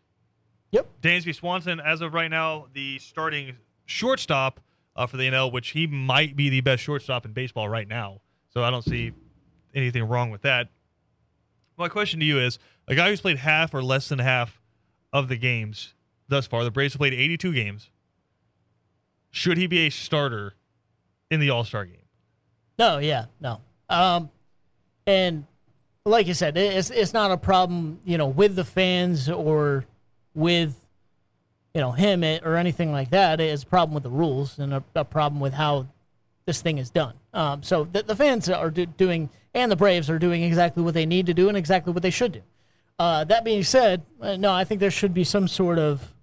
[0.71, 0.87] Yep.
[1.01, 4.61] Dansby Swanson, as of right now, the starting shortstop
[4.95, 8.21] uh, for the NL, which he might be the best shortstop in baseball right now.
[8.53, 9.11] So I don't see
[9.73, 10.69] anything wrong with that.
[11.77, 12.57] My question to you is
[12.87, 14.61] a guy who's played half or less than half
[15.11, 15.93] of the games
[16.31, 17.91] thus far, the Braves have played 82 games.
[19.29, 20.55] Should he be a starter
[21.29, 21.97] in the All Star game?
[22.79, 23.61] No, yeah, no.
[23.87, 24.31] Um,
[25.05, 25.45] and
[26.05, 29.85] like you said, it's it's not a problem, you know, with the fans or
[30.33, 30.75] with,
[31.73, 33.39] you know, him or anything like that.
[33.39, 35.87] It's a problem with the rules and a, a problem with how
[36.45, 37.13] this thing is done.
[37.33, 40.93] Um, so the, the fans are do, doing, and the Braves are doing exactly what
[40.93, 42.41] they need to do and exactly what they should do.
[42.97, 46.13] Uh, that being said, uh, no, I think there should be some sort of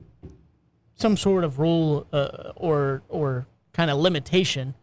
[0.97, 4.75] some sort of rule uh, or or kind of limitation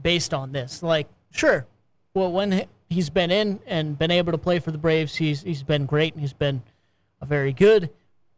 [0.00, 0.82] based on this.
[0.82, 1.66] Like, sure,
[2.14, 5.42] well, when he- he's been in and been able to play for the Braves, he's
[5.42, 6.62] he's been great and he's been
[7.20, 7.90] a very good.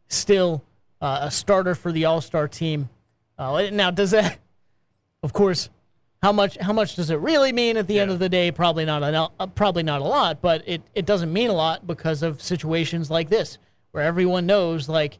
[0.07, 0.63] Still
[1.01, 2.89] uh, a starter for the All Star team.
[3.37, 4.37] Uh, now, does that,
[5.23, 5.69] of course,
[6.21, 8.51] how much how much does it really mean at the end of the day?
[8.51, 11.87] Probably not a uh, probably not a lot, but it it doesn't mean a lot
[11.87, 13.57] because of situations like this
[13.91, 15.19] where everyone knows like.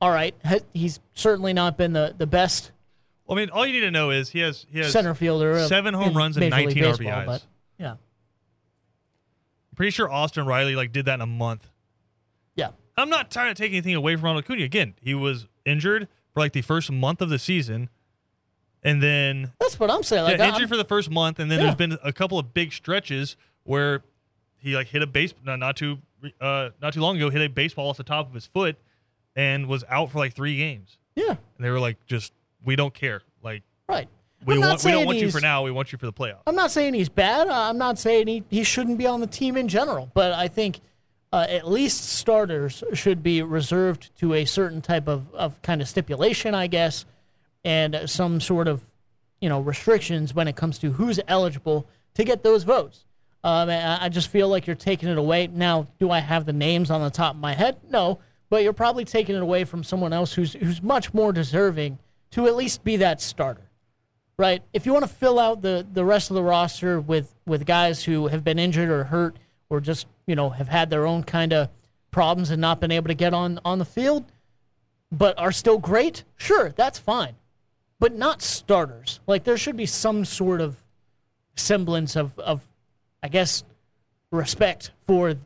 [0.00, 0.34] All right,
[0.74, 2.72] he's certainly not been the, the best
[3.24, 5.64] Well, I mean, all you need to know is he has he has center fielder.
[5.68, 7.26] seven home runs and 19 Baseball, RBIs.
[7.26, 7.46] But
[7.78, 7.94] yeah,
[9.74, 11.70] Pretty sure Austin Riley like did that in a month.
[12.54, 14.62] yeah, I'm not trying to take anything away from Ronald Acuna.
[14.64, 17.88] Again, he was injured for like the first month of the season,
[18.82, 20.24] and then that's what I'm saying.
[20.24, 21.66] Like, yeah, I'm- injured for the first month, and then Yeah.
[21.66, 24.02] there's been a couple of big stretches where
[24.58, 25.98] he like hit a base no, not too
[26.40, 28.76] uh, not too long ago hit a baseball off the top of his foot
[29.34, 30.98] and was out for like three games.
[31.16, 32.32] yeah, And they were like, just
[32.64, 33.22] we don't care.
[33.42, 34.08] Like right.
[34.44, 35.62] We want we don't want you for now.
[35.62, 36.42] We want you for the playoffs.
[36.46, 37.48] I'm not saying he's bad.
[37.48, 40.10] Uh, I'm not saying he, he shouldn't be on the team in general.
[40.14, 40.80] But I think
[41.32, 45.88] uh, at least starters should be reserved to a certain type of, of kind of
[45.88, 47.04] stipulation, I guess,
[47.64, 48.82] and some sort of
[49.40, 53.04] you know restrictions when it comes to who's eligible to get those votes.
[53.44, 55.46] Um, I I just feel like you're taking it away.
[55.46, 57.76] Now, do I have the names on the top of my head?
[57.88, 58.18] No,
[58.50, 61.98] but you're probably taking it away from someone else who's who's much more deserving
[62.32, 63.68] to at least be that starter
[64.42, 64.60] right?
[64.72, 68.02] If you want to fill out the the rest of the roster with with guys
[68.02, 69.36] who have been injured or hurt
[69.70, 71.68] or just you know have had their own kind of
[72.10, 74.24] problems and not been able to get on on the field,
[75.12, 77.36] but are still great, sure, that's fine,
[78.00, 79.20] but not starters.
[79.28, 80.82] Like there should be some sort of
[81.54, 82.66] semblance of of,
[83.22, 83.62] I guess,
[84.32, 85.36] respect for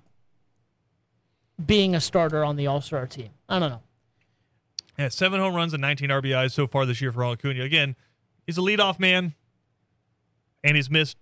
[1.66, 3.28] being a starter on the All Star team.
[3.46, 3.82] I don't know.
[4.98, 7.62] Yeah, seven home runs and 19 RBIs so far this year for Acuna.
[7.62, 7.94] Again,
[8.46, 9.34] he's a leadoff man,
[10.64, 11.16] and he's missed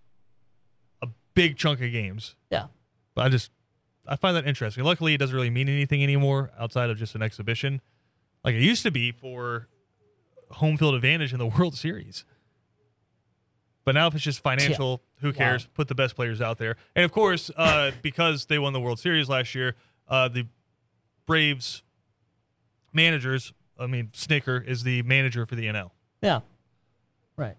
[1.02, 2.36] a big chunk of games.
[2.50, 2.66] Yeah.
[3.14, 3.50] But I just
[4.06, 4.84] I find that interesting.
[4.84, 7.80] Luckily, it doesn't really mean anything anymore outside of just an exhibition,
[8.44, 9.68] like it used to be for
[10.50, 12.24] home field advantage in the World Series.
[13.84, 15.66] But now, if it's just financial, who cares?
[15.74, 18.98] Put the best players out there, and of course, uh, because they won the World
[18.98, 19.74] Series last year,
[20.08, 20.46] uh, the
[21.26, 21.82] Braves
[22.94, 23.52] managers.
[23.78, 25.90] I mean, Snitker is the manager for the NL,
[26.22, 26.40] Yeah.
[27.36, 27.56] Right.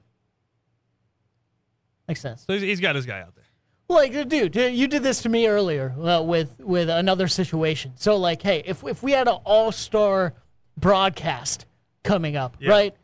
[2.07, 2.43] Makes sense.
[2.45, 3.43] so he's, he's got his guy out there.
[3.87, 7.93] Like, dude, dude, you did this to me earlier uh, with with another situation.
[7.97, 10.33] So, like, hey, if if we had an all star
[10.77, 11.65] broadcast
[12.03, 12.69] coming up, Yeah.
[12.71, 12.95] right,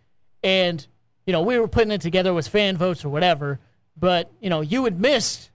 [0.44, 0.86] and
[1.28, 3.60] you know we were putting it together with fan votes or whatever,
[3.96, 5.52] but you know you had missed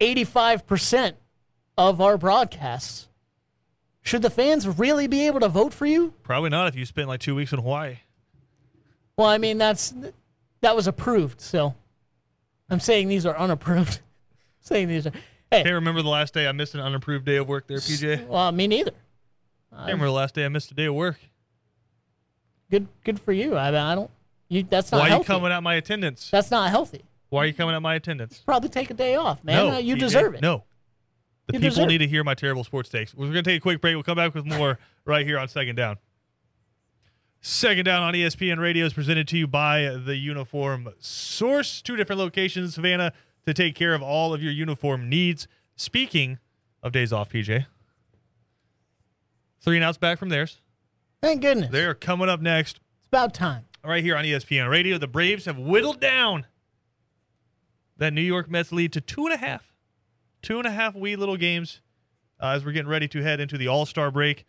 [0.00, 1.16] eighty five percent
[1.76, 3.08] of our broadcasts.
[4.02, 6.14] Should the fans really be able to vote for you?
[6.22, 7.98] Probably not if you spent like two weeks in Hawaii.
[9.16, 9.92] Well, I mean that's
[10.60, 11.74] that was approved, so
[12.70, 14.00] I'm saying these are unapproved.
[14.60, 15.12] saying these are
[15.50, 18.26] hey, Can't remember the last day I missed an unapproved day of work there, PJ.
[18.26, 18.92] well, me neither.
[19.70, 21.18] Can't remember the last day I missed a day of work.
[22.70, 23.56] Good, good for you.
[23.56, 24.10] I mean, I don't.
[24.48, 25.26] You that's not Why are you healthy.
[25.26, 26.30] coming at my attendance?
[26.30, 27.02] That's not healthy.
[27.28, 28.42] Why are you coming at my attendance?
[28.44, 29.66] Probably take a day off, man.
[29.66, 30.40] no, Uh, you PJ, deserve it.
[30.42, 30.64] No.
[31.46, 33.14] The You people need to hear my terrible sports takes.
[33.14, 33.94] We're going to take a quick break.
[33.94, 35.96] We'll come back with more right here on Second Down.
[37.50, 41.80] Second Down on ESPN Radio is presented to you by the Uniform Source.
[41.80, 43.10] Two different locations Savannah
[43.46, 45.48] to take care of all of your uniform needs.
[45.74, 46.40] Speaking
[46.82, 47.64] of days off, PJ,
[49.62, 50.58] Three and outs back from theirs.
[51.22, 51.70] Thank goodness.
[51.72, 53.64] They are coming up next it's about time.
[53.82, 54.98] right here on ESPN Radio.
[54.98, 56.44] The Braves have whittled down
[57.96, 59.72] that New York Mets lead to two and a half.
[60.42, 61.80] Two and a half wee little games
[62.42, 64.44] uh, as we're getting ready to head into the All Star break.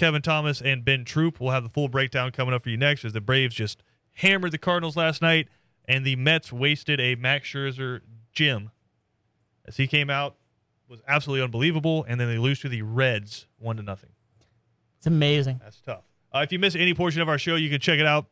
[0.00, 3.04] Kevin Thomas and Ben Troop will have the full breakdown coming up for you next
[3.04, 3.82] as the Braves just
[4.14, 5.46] hammered the Cardinals last night
[5.84, 8.00] and the Mets wasted a Max Scherzer
[8.32, 8.70] gym
[9.66, 10.36] as he came out
[10.88, 14.08] was absolutely unbelievable and then they lose to the Reds one to nothing.
[14.96, 15.60] It's amazing.
[15.62, 16.04] That's tough.
[16.34, 18.24] Uh, if you miss any portion of our show, you can check it out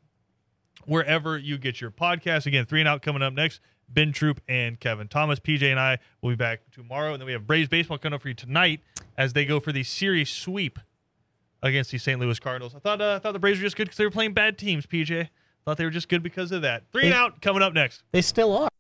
[0.87, 2.47] wherever you get your podcast.
[2.47, 3.61] Again, three and out coming up next.
[3.91, 5.39] Ben Troop and Kevin Thomas.
[5.39, 7.13] PJ and I will be back tomorrow.
[7.13, 8.81] And then we have Braves baseball coming up for you tonight
[9.19, 10.79] as they go for the series sweep
[11.63, 12.19] against the St.
[12.21, 12.75] Louis Cardinals.
[12.75, 14.59] I thought uh, I thought the Braves were just good because they were playing bad
[14.59, 15.29] teams, PJ.
[15.65, 16.85] Thought they were just good because of that.
[16.93, 18.03] Three and out coming up next.
[18.13, 18.71] They still are.